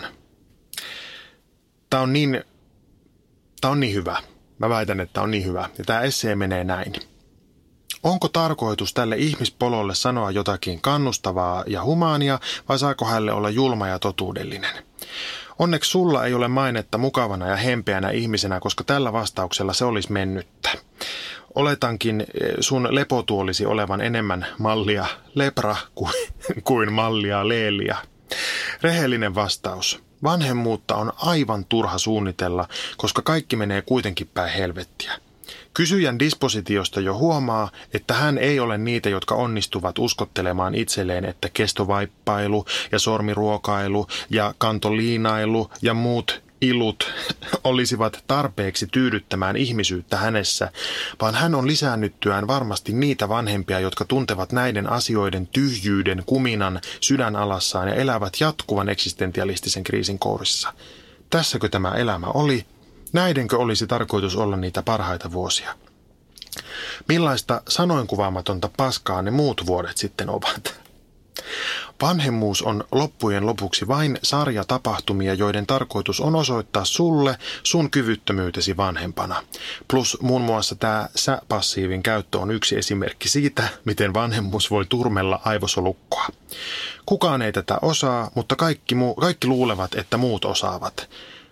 Tämä 1.94 2.02
on 2.02 2.12
niin, 2.12 2.44
on 3.64 3.80
niin 3.80 3.94
hyvä. 3.94 4.16
Mä 4.58 4.68
väitän, 4.68 5.00
että 5.00 5.22
on 5.22 5.30
niin 5.30 5.44
hyvä. 5.44 5.68
Ja 5.78 5.84
tämä 5.84 6.00
essee 6.00 6.34
menee 6.34 6.64
näin. 6.64 6.92
Onko 8.02 8.28
tarkoitus 8.28 8.94
tälle 8.94 9.16
ihmispololle 9.16 9.94
sanoa 9.94 10.30
jotakin 10.30 10.80
kannustavaa 10.80 11.64
ja 11.66 11.84
humaania 11.84 12.38
vai 12.68 12.78
saako 12.78 13.04
hänelle 13.04 13.32
olla 13.32 13.50
julma 13.50 13.88
ja 13.88 13.98
totuudellinen? 13.98 14.84
Onneksi 15.58 15.90
sulla 15.90 16.24
ei 16.24 16.34
ole 16.34 16.48
mainetta 16.48 16.98
mukavana 16.98 17.48
ja 17.48 17.56
hempeänä 17.56 18.10
ihmisenä, 18.10 18.60
koska 18.60 18.84
tällä 18.84 19.12
vastauksella 19.12 19.72
se 19.72 19.84
olisi 19.84 20.12
mennyttä. 20.12 20.70
Oletankin 21.54 22.20
eh, 22.20 22.26
sun 22.60 22.88
lepotuolisi 22.90 23.66
olevan 23.66 24.00
enemmän 24.00 24.46
mallia 24.58 25.06
lepra 25.34 25.76
kuin, 25.94 26.12
kuin 26.64 26.92
mallia 26.92 27.48
leelia. 27.48 27.96
Rehellinen 28.82 29.34
vastaus. 29.34 30.03
Vanhemmuutta 30.24 30.96
on 30.96 31.12
aivan 31.16 31.64
turha 31.64 31.98
suunnitella, 31.98 32.68
koska 32.96 33.22
kaikki 33.22 33.56
menee 33.56 33.82
kuitenkin 33.82 34.30
päin 34.34 34.52
helvettiä. 34.52 35.12
Kysyjän 35.74 36.18
dispositiosta 36.18 37.00
jo 37.00 37.14
huomaa, 37.14 37.70
että 37.94 38.14
hän 38.14 38.38
ei 38.38 38.60
ole 38.60 38.78
niitä, 38.78 39.08
jotka 39.08 39.34
onnistuvat 39.34 39.98
uskottelemaan 39.98 40.74
itselleen, 40.74 41.24
että 41.24 41.48
kestovaippailu 41.52 42.64
ja 42.92 42.98
sormiruokailu 42.98 44.06
ja 44.30 44.54
kantoliinailu 44.58 45.70
ja 45.82 45.94
muut 45.94 46.43
ilut 46.68 47.12
olisivat 47.64 48.24
tarpeeksi 48.26 48.86
tyydyttämään 48.86 49.56
ihmisyyttä 49.56 50.16
hänessä, 50.16 50.72
vaan 51.20 51.34
hän 51.34 51.54
on 51.54 51.66
lisännyttyään 51.66 52.46
varmasti 52.46 52.92
niitä 52.92 53.28
vanhempia, 53.28 53.80
jotka 53.80 54.04
tuntevat 54.04 54.52
näiden 54.52 54.90
asioiden 54.90 55.46
tyhjyyden, 55.46 56.22
kuminan 56.26 56.80
sydänalassaan 57.00 57.88
ja 57.88 57.94
elävät 57.94 58.32
jatkuvan 58.40 58.88
eksistentialistisen 58.88 59.84
kriisin 59.84 60.18
kourissa. 60.18 60.72
Tässäkö 61.30 61.68
tämä 61.68 61.90
elämä 61.90 62.26
oli? 62.26 62.66
Näidenkö 63.12 63.58
olisi 63.58 63.86
tarkoitus 63.86 64.36
olla 64.36 64.56
niitä 64.56 64.82
parhaita 64.82 65.32
vuosia? 65.32 65.74
Millaista 67.08 67.62
sanoinkuvaamatonta 67.68 68.70
paskaa 68.76 69.22
ne 69.22 69.30
muut 69.30 69.66
vuodet 69.66 69.96
sitten 69.96 70.30
ovat? 70.30 70.83
Vanhemmuus 72.02 72.62
on 72.62 72.84
loppujen 72.92 73.46
lopuksi 73.46 73.88
vain 73.88 74.18
sarja 74.22 74.64
tapahtumia, 74.64 75.34
joiden 75.34 75.66
tarkoitus 75.66 76.20
on 76.20 76.36
osoittaa 76.36 76.84
sulle 76.84 77.38
sun 77.62 77.90
kyvyttömyytesi 77.90 78.76
vanhempana. 78.76 79.42
Plus 79.88 80.18
muun 80.20 80.42
muassa 80.42 80.74
tämä 80.74 81.08
sä-passiivin 81.16 82.02
käyttö 82.02 82.38
on 82.38 82.50
yksi 82.50 82.78
esimerkki 82.78 83.28
siitä, 83.28 83.68
miten 83.84 84.14
vanhemmuus 84.14 84.70
voi 84.70 84.84
turmella 84.88 85.40
aivosolukkoa. 85.44 86.26
Kukaan 87.06 87.42
ei 87.42 87.52
tätä 87.52 87.78
osaa, 87.82 88.30
mutta 88.34 88.56
kaikki, 88.56 88.94
muu, 88.94 89.14
kaikki 89.14 89.46
luulevat, 89.46 89.94
että 89.94 90.16
muut 90.16 90.44
osaavat. 90.44 91.08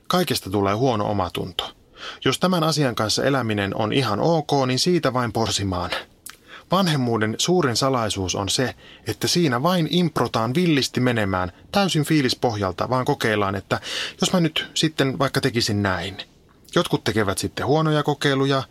Kaikesta 0.09 0.51
tulee 0.51 0.75
huono 0.75 1.11
omatunto. 1.11 1.73
Jos 2.25 2.39
tämän 2.39 2.65
asian 2.65 2.95
kanssa 2.95 3.25
eläminen 3.25 3.77
on 3.77 3.93
ihan 3.93 4.21
ok, 4.21 4.51
niin 4.67 4.79
siitä 4.79 5.13
vain 5.13 5.33
porsimaan– 5.33 5.91
Vanhemmuuden 6.73 7.35
suurin 7.39 7.77
salaisuus 7.77 8.35
on 8.35 8.49
se, 8.49 8.75
että 9.07 9.29
siinä 9.29 9.63
vain 9.63 9.89
improtaan 9.91 10.55
villisti 10.55 11.01
menemään 11.01 11.53
täysin 11.73 12.05
fiilispohjalta, 12.05 12.89
vaan 12.89 13.05
kokeillaan, 13.05 13.55
että 13.55 13.81
jos 14.21 14.33
mä 14.33 14.41
nyt 14.41 14.71
sitten 14.75 15.19
vaikka 15.19 15.41
tekisin 15.41 15.83
näin. 15.83 16.17
Jotkut 16.75 17.05
tekevät 17.05 17.39
sitten 17.39 17.67
huonoja 17.67 18.03
kokeiluja, 18.03 18.63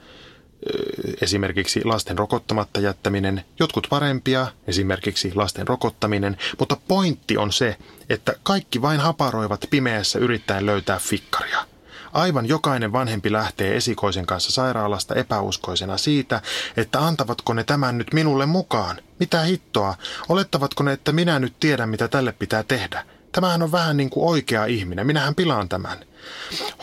esimerkiksi 1.21 1.83
lasten 1.83 2.17
rokottamatta 2.17 2.79
jättäminen, 2.79 3.45
jotkut 3.59 3.87
parempia, 3.89 4.47
esimerkiksi 4.67 5.31
lasten 5.35 5.67
rokottaminen, 5.67 6.37
mutta 6.59 6.77
pointti 6.87 7.37
on 7.37 7.51
se, 7.51 7.77
että 8.09 8.33
kaikki 8.43 8.81
vain 8.81 8.99
haparoivat 8.99 9.65
pimeässä 9.69 10.19
yrittäen 10.19 10.65
löytää 10.65 10.99
fikkaria. 10.99 11.70
Aivan 12.13 12.45
jokainen 12.45 12.91
vanhempi 12.91 13.31
lähtee 13.31 13.75
esikoisen 13.75 14.25
kanssa 14.25 14.51
sairaalasta 14.51 15.15
epäuskoisena 15.15 15.97
siitä, 15.97 16.41
että 16.77 16.99
antavatko 16.99 17.53
ne 17.53 17.63
tämän 17.63 17.97
nyt 17.97 18.13
minulle 18.13 18.45
mukaan. 18.45 18.97
Mitä 19.19 19.41
hittoa? 19.41 19.95
Olettavatko 20.29 20.83
ne, 20.83 20.93
että 20.93 21.11
minä 21.11 21.39
nyt 21.39 21.53
tiedän, 21.59 21.89
mitä 21.89 22.07
tälle 22.07 22.31
pitää 22.31 22.63
tehdä? 22.63 23.05
Tämähän 23.31 23.63
on 23.63 23.71
vähän 23.71 23.97
niin 23.97 24.09
kuin 24.09 24.29
oikea 24.29 24.65
ihminen. 24.65 25.07
Minähän 25.07 25.35
pilaan 25.35 25.69
tämän. 25.69 25.97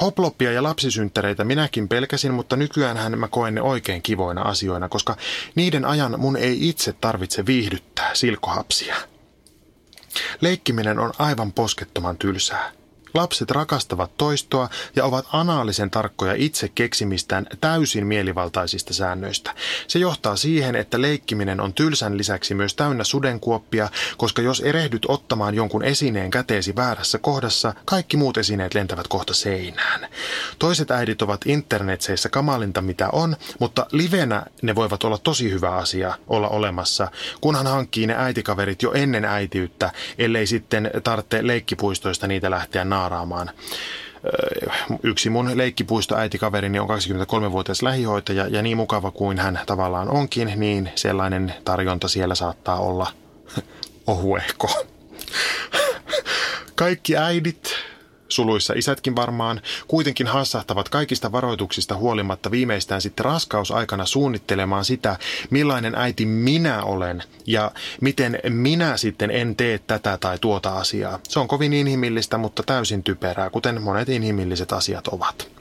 Hoploppia 0.01 0.53
ja 0.53 0.63
lapsisynttäreitä 0.63 1.45
minäkin 1.45 1.89
pelkäsin, 1.89 2.35
mutta 2.35 2.57
nykyään 2.57 3.19
mä 3.19 3.29
koen 3.29 3.55
ne 3.55 3.63
oikein 3.63 4.03
kivoina 4.03 4.43
asioina, 4.43 4.89
koska 4.89 5.17
niiden 5.55 5.85
ajan 5.85 6.21
mun 6.21 6.37
ei 6.37 6.69
itse 6.69 6.93
tarvitse 6.93 7.47
viihdyttää 7.47 8.15
silkohapsia. 8.15 8.97
Leikkiminen 10.41 10.99
on 10.99 11.13
aivan 11.19 11.53
poskettoman 11.53 12.19
tylsää. 12.19 12.78
Lapset 13.15 13.51
rakastavat 13.51 14.17
toistoa 14.17 14.69
ja 14.97 15.05
ovat 15.05 15.27
anaalisen 15.33 15.91
tarkkoja 15.91 16.35
itse 16.37 16.69
keksimistään 16.69 17.47
täysin 17.61 18.07
mielivaltaisista 18.07 18.95
säännöistä. 18.95 19.55
Se 19.89 19.99
johtaa 19.99 20.37
siihen, 20.37 20.77
että 20.77 21.01
leikkiminen 21.01 21.61
on 21.61 21.75
tylsän 21.75 22.19
lisäksi 22.19 22.55
myös 22.55 22.75
täynnä 22.75 23.05
sudenkuoppia, 23.05 23.89
koska 24.17 24.43
jos 24.43 24.61
erehdyt 24.61 25.07
ottamaan 25.09 25.55
jonkun 25.55 25.85
esineen 25.85 26.31
käteesi 26.31 26.77
väärässä 26.77 27.19
kohdassa, 27.19 27.75
kaikki 27.85 28.17
muut 28.17 28.37
esineet 28.37 28.75
lentävät 28.75 29.09
kohta 29.09 29.35
seinään. 29.35 30.09
Toiset 30.59 30.91
äidit 30.91 31.23
ovat 31.23 31.41
internetseissä 31.47 32.29
kamalinta 32.29 32.83
mitä 32.83 33.09
on, 33.13 33.37
mutta 33.59 33.87
livenä 33.93 34.43
ne 34.63 34.75
voivat 34.75 35.05
olla 35.05 35.19
tosi 35.19 35.51
hyvä 35.51 35.71
asia 35.71 36.15
olla 36.27 36.49
olemassa, 36.49 37.11
kunhan 37.41 37.67
hankkii 37.67 38.07
ne 38.07 38.15
äitikaverit 38.17 38.83
jo 38.83 38.93
ennen 38.93 39.25
äitiyttä, 39.25 39.93
ellei 40.19 40.47
sitten 40.47 40.91
tarvitse 41.05 41.47
leikkipuistoista 41.47 42.27
niitä 42.27 42.51
lähteä 42.51 42.85
naaraamaan. 42.99 43.51
Yksi 45.03 45.31
mun 45.31 45.59
leikkipuistoäitikaverini 45.59 46.79
on 46.79 46.89
23-vuotias 46.89 47.83
lähihoitaja 47.83 48.47
ja 48.49 48.63
niin 48.63 48.77
mukava 48.77 49.11
kuin 49.11 49.39
hän 49.39 49.61
tavallaan 49.67 50.11
onkin, 50.11 50.53
niin 50.57 50.91
sellainen 50.95 51.55
tarjonta 51.65 52.09
siellä 52.09 52.35
saattaa 52.35 52.81
olla 52.81 53.07
ohuehko. 54.07 54.85
Kaikki 56.75 57.17
äidit 57.17 57.75
suluissa 58.29 58.75
isätkin 58.77 59.17
varmaan, 59.17 59.61
kuitenkin 59.89 60.27
hassahtavat 60.27 60.89
kaikista 60.89 61.33
varoituksista 61.33 61.97
huolimatta 61.97 62.51
viimeistään 62.51 63.01
sitten 63.01 63.25
raskausaikana 63.25 64.07
suunnittelemaan 64.07 64.85
sitä, 64.85 65.17
millainen 65.51 65.95
äiti 65.95 66.27
minä 66.27 66.83
olen 66.83 67.23
ja 67.47 67.71
miten 68.01 68.41
minä 68.49 68.97
sitten 68.97 69.31
en 69.31 69.57
tee 69.57 69.79
tätä 69.79 70.19
tai 70.21 70.39
tuota 70.41 70.71
asiaa. 70.71 71.19
Se 71.29 71.41
on 71.41 71.49
kovin 71.49 71.73
inhimillistä, 71.73 72.39
mutta 72.39 72.63
täysin 72.63 73.03
typerää, 73.03 73.51
kuten 73.51 73.83
monet 73.83 74.09
inhimilliset 74.09 74.73
asiat 74.73 75.09
ovat. 75.09 75.58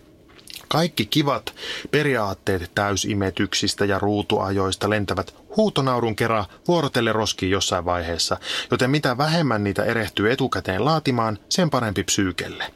Kaikki 0.68 1.06
kivat 1.06 1.56
periaatteet 1.92 2.72
täysimetyksistä 2.76 3.86
ja 3.86 4.00
ruutuajoista 4.00 4.90
lentävät 4.90 5.36
huutonaurun 5.58 6.16
kerran 6.16 6.46
vuorotelle 6.68 7.14
roskiin 7.14 7.52
jossain 7.52 7.86
vaiheessa, 7.86 8.38
joten 8.72 8.90
mitä 8.90 9.18
vähemmän 9.18 9.64
niitä 9.64 9.84
erehtyy 9.84 10.32
etukäteen 10.32 10.86
laatimaan, 10.86 11.40
sen 11.50 11.70
parempi 11.70 12.04
psyykelle. 12.04 12.74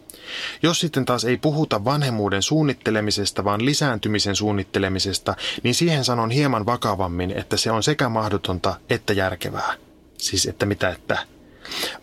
Jos 0.63 0.80
sitten 0.80 1.06
taas 1.06 1.25
ei 1.25 1.38
puhuta 1.38 1.86
vanhemmuuden 1.86 2.41
suunnittelemisesta, 2.41 3.43
vaan 3.43 3.65
lisääntymisen 3.65 4.36
suunnittelemisesta, 4.36 5.36
niin 5.63 5.75
siihen 5.75 6.06
sanon 6.06 6.32
hieman 6.32 6.65
vakavammin, 6.65 7.32
että 7.32 7.58
se 7.58 7.71
on 7.71 7.84
sekä 7.84 8.10
mahdotonta 8.10 8.75
että 8.89 9.13
järkevää. 9.13 9.73
Siis 10.17 10.45
että 10.45 10.65
mitä 10.65 10.89
että 10.89 11.17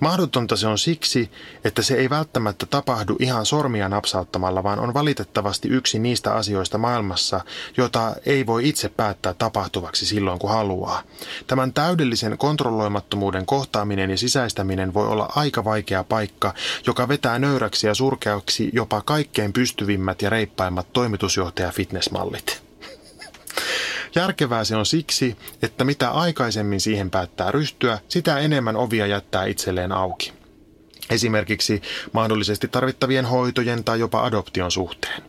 Mahdotonta 0.00 0.56
se 0.56 0.66
on 0.66 0.78
siksi, 0.78 1.30
että 1.64 1.82
se 1.82 1.94
ei 1.94 2.10
välttämättä 2.10 2.66
tapahdu 2.66 3.16
ihan 3.18 3.46
sormia 3.46 3.88
napsauttamalla, 3.88 4.62
vaan 4.62 4.78
on 4.80 4.94
valitettavasti 4.94 5.68
yksi 5.68 5.98
niistä 5.98 6.34
asioista 6.34 6.78
maailmassa, 6.78 7.40
jota 7.76 8.14
ei 8.26 8.46
voi 8.46 8.68
itse 8.68 8.88
päättää 8.88 9.34
tapahtuvaksi 9.34 10.06
silloin 10.06 10.38
kun 10.38 10.50
haluaa. 10.50 11.02
Tämän 11.46 11.72
täydellisen 11.72 12.38
kontrolloimattomuuden 12.38 13.46
kohtaaminen 13.46 14.10
ja 14.10 14.18
sisäistäminen 14.18 14.94
voi 14.94 15.08
olla 15.08 15.32
aika 15.36 15.64
vaikea 15.64 16.04
paikka, 16.04 16.54
joka 16.86 17.08
vetää 17.08 17.38
nöyräksi 17.38 17.86
ja 17.86 17.94
surkeaksi 17.94 18.70
jopa 18.72 19.02
kaikkein 19.02 19.52
pystyvimmät 19.52 20.22
ja 20.22 20.30
reippaimmat 20.30 20.86
toimitusjohtaja-fitnessmallit. 20.92 22.67
Järkevää 24.14 24.64
se 24.64 24.76
on 24.76 24.86
siksi, 24.86 25.36
että 25.62 25.84
mitä 25.84 26.10
aikaisemmin 26.10 26.80
siihen 26.80 27.10
päättää 27.10 27.52
ryhtyä, 27.52 27.98
sitä 28.08 28.38
enemmän 28.38 28.76
ovia 28.76 29.06
jättää 29.06 29.44
itselleen 29.44 29.92
auki. 29.92 30.32
Esimerkiksi 31.10 31.82
mahdollisesti 32.12 32.68
tarvittavien 32.68 33.26
hoitojen 33.26 33.84
tai 33.84 34.00
jopa 34.00 34.24
adoption 34.24 34.70
suhteen. 34.70 35.22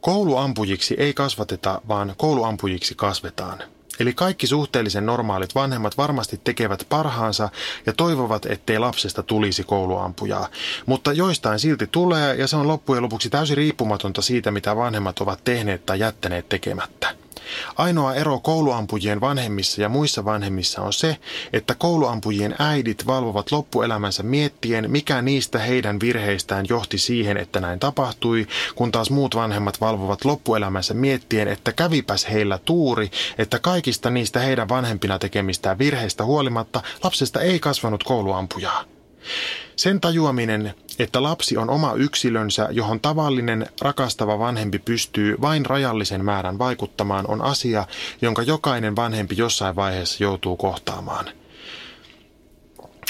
Kouluampujiksi 0.00 0.94
ei 0.98 1.14
kasvateta, 1.14 1.80
vaan 1.88 2.14
kouluampujiksi 2.16 2.94
kasvetaan. 2.94 3.58
Eli 4.00 4.14
kaikki 4.14 4.46
suhteellisen 4.46 5.06
normaalit 5.06 5.54
vanhemmat 5.54 5.96
varmasti 5.96 6.40
tekevät 6.44 6.86
parhaansa 6.88 7.48
ja 7.86 7.92
toivovat, 7.92 8.46
ettei 8.46 8.78
lapsesta 8.78 9.22
tulisi 9.22 9.64
kouluampujaa. 9.64 10.48
Mutta 10.86 11.12
joistain 11.12 11.58
silti 11.58 11.86
tulee 11.86 12.34
ja 12.34 12.46
se 12.46 12.56
on 12.56 12.68
loppujen 12.68 13.02
lopuksi 13.02 13.30
täysin 13.30 13.56
riippumatonta 13.56 14.22
siitä, 14.22 14.50
mitä 14.50 14.76
vanhemmat 14.76 15.18
ovat 15.20 15.44
tehneet 15.44 15.86
tai 15.86 16.00
jättäneet 16.00 16.48
tekemättä. 16.48 17.14
Ainoa 17.76 18.14
ero 18.14 18.38
kouluampujien 18.38 19.20
vanhemmissa 19.20 19.82
ja 19.82 19.88
muissa 19.88 20.24
vanhemmissa 20.24 20.82
on 20.82 20.92
se, 20.92 21.16
että 21.52 21.74
kouluampujien 21.74 22.54
äidit 22.58 23.06
valvovat 23.06 23.52
loppuelämänsä 23.52 24.22
miettien, 24.22 24.90
mikä 24.90 25.22
niistä 25.22 25.58
heidän 25.58 26.00
virheistään 26.00 26.66
johti 26.68 26.98
siihen, 26.98 27.36
että 27.36 27.60
näin 27.60 27.80
tapahtui, 27.80 28.46
kun 28.74 28.92
taas 28.92 29.10
muut 29.10 29.34
vanhemmat 29.34 29.80
valvovat 29.80 30.24
loppuelämänsä 30.24 30.94
miettien, 30.94 31.48
että 31.48 31.72
kävipäs 31.72 32.26
heillä 32.30 32.58
tuuri, 32.58 33.10
että 33.38 33.58
kaikista 33.58 34.10
niistä 34.10 34.40
heidän 34.40 34.68
vanhempina 34.68 35.18
tekemistään 35.18 35.78
virheistä 35.78 36.24
huolimatta 36.24 36.82
lapsesta 37.04 37.40
ei 37.40 37.60
kasvanut 37.60 38.04
kouluampujaa. 38.04 38.97
Sen 39.76 40.00
tajuaminen, 40.00 40.74
että 40.98 41.22
lapsi 41.22 41.56
on 41.56 41.70
oma 41.70 41.94
yksilönsä, 41.94 42.68
johon 42.70 43.00
tavallinen 43.00 43.66
rakastava 43.80 44.38
vanhempi 44.38 44.78
pystyy 44.78 45.36
vain 45.40 45.66
rajallisen 45.66 46.24
määrän 46.24 46.58
vaikuttamaan, 46.58 47.26
on 47.26 47.42
asia, 47.42 47.86
jonka 48.22 48.42
jokainen 48.42 48.96
vanhempi 48.96 49.36
jossain 49.38 49.76
vaiheessa 49.76 50.24
joutuu 50.24 50.56
kohtaamaan– 50.56 51.26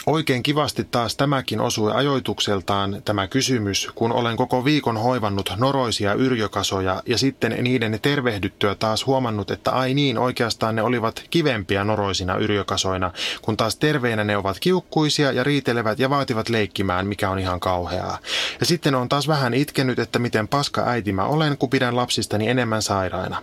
Oikein 0.08 0.42
kivasti 0.42 0.84
taas 0.84 1.16
tämäkin 1.16 1.60
osui 1.60 1.92
ajoitukseltaan 1.92 3.02
tämä 3.04 3.26
kysymys, 3.26 3.88
kun 3.94 4.12
olen 4.12 4.36
koko 4.36 4.64
viikon 4.64 4.96
hoivannut 4.96 5.52
noroisia 5.56 6.14
yrjökasoja 6.14 7.02
ja 7.06 7.18
sitten 7.18 7.56
niiden 7.60 7.98
tervehdyttyä 8.02 8.74
taas 8.74 9.06
huomannut, 9.06 9.50
että 9.50 9.70
ai 9.70 9.94
niin, 9.94 10.18
oikeastaan 10.18 10.76
ne 10.76 10.82
olivat 10.82 11.24
kivempiä 11.30 11.84
noroisina 11.84 12.36
yrjökasoina, 12.36 13.12
kun 13.42 13.56
taas 13.56 13.76
terveinä 13.76 14.24
ne 14.24 14.36
ovat 14.36 14.58
kiukkuisia 14.60 15.32
ja 15.32 15.44
riitelevät 15.44 15.98
ja 15.98 16.10
vaativat 16.10 16.48
leikkimään, 16.48 17.06
mikä 17.06 17.30
on 17.30 17.38
ihan 17.38 17.60
kauheaa. 17.60 18.18
Ja 18.60 18.66
sitten 18.66 18.94
on 18.94 19.08
taas 19.08 19.28
vähän 19.28 19.54
itkenyt, 19.54 19.98
että 19.98 20.18
miten 20.18 20.48
paska 20.48 20.82
äiti 20.86 21.12
mä 21.12 21.24
olen, 21.24 21.58
kun 21.58 21.70
pidän 21.70 21.96
lapsistani 21.96 22.48
enemmän 22.48 22.82
sairaina. 22.82 23.42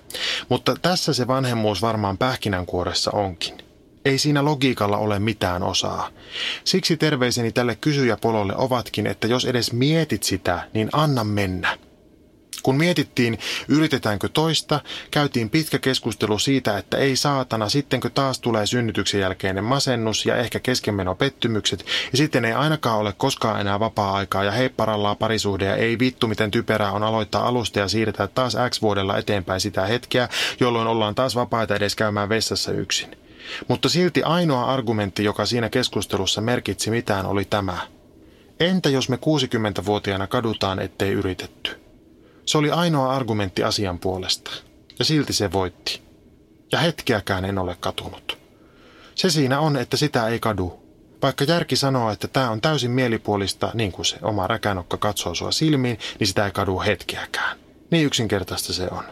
Mutta 0.50 0.76
tässä 0.82 1.14
se 1.14 1.28
vanhemmuus 1.28 1.82
varmaan 1.82 2.18
pähkinänkuoressa 2.18 3.12
onkin. 3.12 3.65
Ei 4.06 4.18
siinä 4.18 4.46
logiikalla 4.46 4.98
ole 4.98 5.20
mitään 5.20 5.64
osaa. 5.64 6.10
Siksi 6.64 6.98
terveiseni 6.98 7.52
tälle 7.52 7.76
kysyjäpololle 7.76 8.54
ovatkin, 8.58 9.08
että 9.08 9.28
jos 9.28 9.46
edes 9.46 9.74
mietit 9.74 10.24
sitä, 10.24 10.70
niin 10.74 10.90
anna 10.94 11.24
mennä. 11.24 11.78
Kun 12.64 12.78
mietittiin, 12.78 13.40
yritetäänkö 13.68 14.30
toista, 14.30 14.80
käytiin 15.12 15.50
pitkä 15.50 15.80
keskustelu 15.80 16.40
siitä, 16.40 16.78
että 16.78 16.98
ei 16.98 17.16
saatana, 17.16 17.70
sittenkö 17.70 18.10
taas 18.10 18.40
tulee 18.40 18.66
synnytyksen 18.66 19.22
jälkeinen 19.22 19.64
masennus 19.64 20.26
ja 20.26 20.36
ehkä 20.36 20.60
keskenmeno 20.60 21.16
pettymykset, 21.16 21.86
ja 22.12 22.18
sitten 22.18 22.46
ei 22.46 22.54
ainakaan 22.54 23.00
ole 23.00 23.14
koskaan 23.18 23.62
enää 23.62 23.80
vapaa-aikaa 23.80 24.44
ja 24.44 24.52
heipparallaa 24.52 25.16
parisuhde 25.16 25.66
ja 25.66 25.76
ei 25.76 26.00
vittu 26.00 26.28
miten 26.28 26.52
typerää 26.52 26.92
on 26.92 27.04
aloittaa 27.04 27.48
alusta 27.48 27.80
ja 27.80 27.88
siirtää 27.88 28.28
taas 28.28 28.58
X 28.70 28.82
vuodella 28.82 29.18
eteenpäin 29.18 29.62
sitä 29.62 29.86
hetkeä, 29.86 30.30
jolloin 30.60 30.88
ollaan 30.88 31.16
taas 31.16 31.36
vapaita 31.36 31.76
edes 31.76 31.96
käymään 31.96 32.30
vessassa 32.30 32.72
yksin. 32.72 33.25
Mutta 33.68 33.90
silti 33.90 34.24
ainoa 34.24 34.66
argumentti, 34.66 35.24
joka 35.24 35.46
siinä 35.46 35.70
keskustelussa 35.70 36.42
merkitsi 36.42 36.90
mitään, 36.90 37.26
oli 37.26 37.46
tämä. 37.46 37.78
Entä 38.60 38.90
jos 38.90 39.10
me 39.10 39.16
60-vuotiaana 39.16 40.28
kadutaan, 40.28 40.80
ettei 40.80 41.12
yritetty? 41.12 41.82
Se 42.46 42.58
oli 42.58 42.72
ainoa 42.72 43.14
argumentti 43.14 43.64
asian 43.64 44.00
puolesta. 44.00 44.52
Ja 45.00 45.06
silti 45.06 45.34
se 45.34 45.52
voitti. 45.52 46.02
Ja 46.72 46.80
hetkeäkään 46.80 47.46
en 47.46 47.58
ole 47.58 47.78
katunut. 47.80 48.38
Se 49.16 49.30
siinä 49.30 49.60
on, 49.60 49.78
että 49.78 49.98
sitä 49.98 50.28
ei 50.28 50.40
kadu. 50.40 50.86
Vaikka 51.22 51.44
järki 51.44 51.76
sanoo, 51.76 52.12
että 52.12 52.28
tämä 52.28 52.50
on 52.50 52.62
täysin 52.62 52.92
mielipuolista, 52.92 53.72
niin 53.74 53.92
kuin 53.92 54.06
se 54.06 54.18
oma 54.22 54.48
räkänokka 54.48 54.98
katsoo 54.98 55.36
sua 55.36 55.52
silmiin, 55.52 56.00
niin 56.20 56.28
sitä 56.28 56.46
ei 56.46 56.52
kadu 56.52 56.80
hetkeäkään. 56.80 57.58
Niin 57.92 58.06
yksinkertaista 58.06 58.74
se 58.74 58.88
on. 58.92 59.04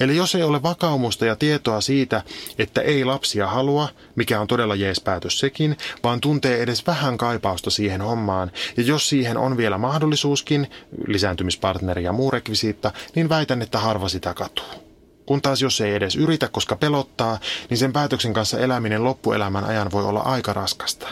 Eli 0.00 0.16
jos 0.16 0.34
ei 0.34 0.42
ole 0.42 0.62
vakaumusta 0.62 1.26
ja 1.26 1.36
tietoa 1.36 1.80
siitä, 1.80 2.22
että 2.58 2.80
ei 2.80 3.04
lapsia 3.04 3.46
halua, 3.46 3.88
mikä 4.16 4.40
on 4.40 4.46
todella 4.46 4.74
jees 4.74 5.00
päätös 5.00 5.38
sekin, 5.38 5.76
vaan 6.04 6.20
tuntee 6.20 6.62
edes 6.62 6.86
vähän 6.86 7.18
kaipausta 7.18 7.70
siihen 7.70 8.00
hommaan, 8.00 8.50
ja 8.76 8.82
jos 8.82 9.08
siihen 9.08 9.36
on 9.36 9.56
vielä 9.56 9.78
mahdollisuuskin, 9.78 10.70
lisääntymispartneri 11.06 12.04
ja 12.04 12.12
muu 12.12 12.30
rekvisiitta, 12.30 12.92
niin 13.14 13.28
väitän, 13.28 13.62
että 13.62 13.78
harva 13.78 14.08
sitä 14.08 14.34
katuu. 14.34 14.86
Kun 15.26 15.42
taas 15.42 15.62
jos 15.62 15.80
ei 15.80 15.94
edes 15.94 16.16
yritä, 16.16 16.48
koska 16.48 16.76
pelottaa, 16.76 17.38
niin 17.70 17.78
sen 17.78 17.92
päätöksen 17.92 18.32
kanssa 18.32 18.58
eläminen 18.58 19.04
loppuelämän 19.04 19.64
ajan 19.64 19.92
voi 19.92 20.04
olla 20.04 20.20
aika 20.20 20.52
raskasta. 20.52 21.08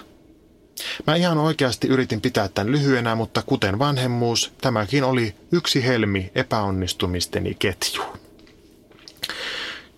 Mä 1.06 1.16
ihan 1.16 1.38
oikeasti 1.38 1.88
yritin 1.88 2.20
pitää 2.20 2.48
tämän 2.48 2.72
lyhyenä, 2.72 3.14
mutta 3.14 3.42
kuten 3.42 3.78
vanhemmuus, 3.78 4.52
tämäkin 4.60 5.04
oli 5.04 5.34
yksi 5.52 5.86
helmi 5.86 6.32
epäonnistumisteni 6.34 7.54
ketjuun. 7.58 8.23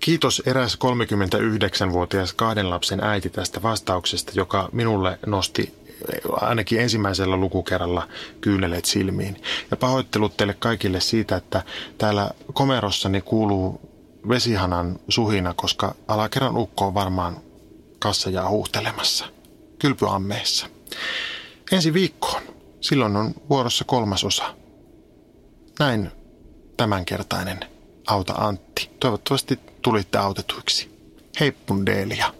Kiitos 0.07 0.43
eräs 0.47 0.79
39-vuotias 0.85 2.33
kahden 2.33 2.71
lapsen 2.71 3.05
äiti 3.05 3.31
tästä 3.31 3.63
vastauksesta, 3.63 4.33
joka 4.35 4.69
minulle 4.73 5.19
nosti 5.27 5.75
ainakin 6.33 6.81
ensimmäisellä 6.81 7.37
lukukerralla 7.37 8.09
kyyneleet 8.41 8.85
silmiin. 8.85 9.43
Ja 9.71 9.77
pahoittelut 9.77 10.37
teille 10.37 10.55
kaikille 10.55 11.01
siitä, 11.01 11.37
että 11.37 11.63
täällä 11.99 12.31
komerossani 12.53 13.21
kuuluu 13.21 13.81
vesihanan 14.29 14.99
suhina, 15.09 15.55
koska 15.55 15.95
alakerran 16.09 16.57
ukko 16.57 16.87
on 16.87 16.95
varmaan 16.95 17.37
kassajaa 17.99 18.49
huuhtelemassa. 18.49 19.25
Kylpyammeessa. 19.79 20.67
Ensi 21.73 21.93
viikkoon. 21.93 22.43
Silloin 22.81 23.17
on 23.17 23.35
vuorossa 23.51 23.85
kolmas 23.85 24.25
osa. 24.25 24.55
Näin 25.79 26.11
tämänkertainen 26.77 27.76
Auta 28.07 28.33
Antti. 28.33 28.91
Toivottavasti 29.01 29.59
tulitte 29.83 30.19
autetuiksi. 30.19 30.91
Heippundeelia. 31.41 32.35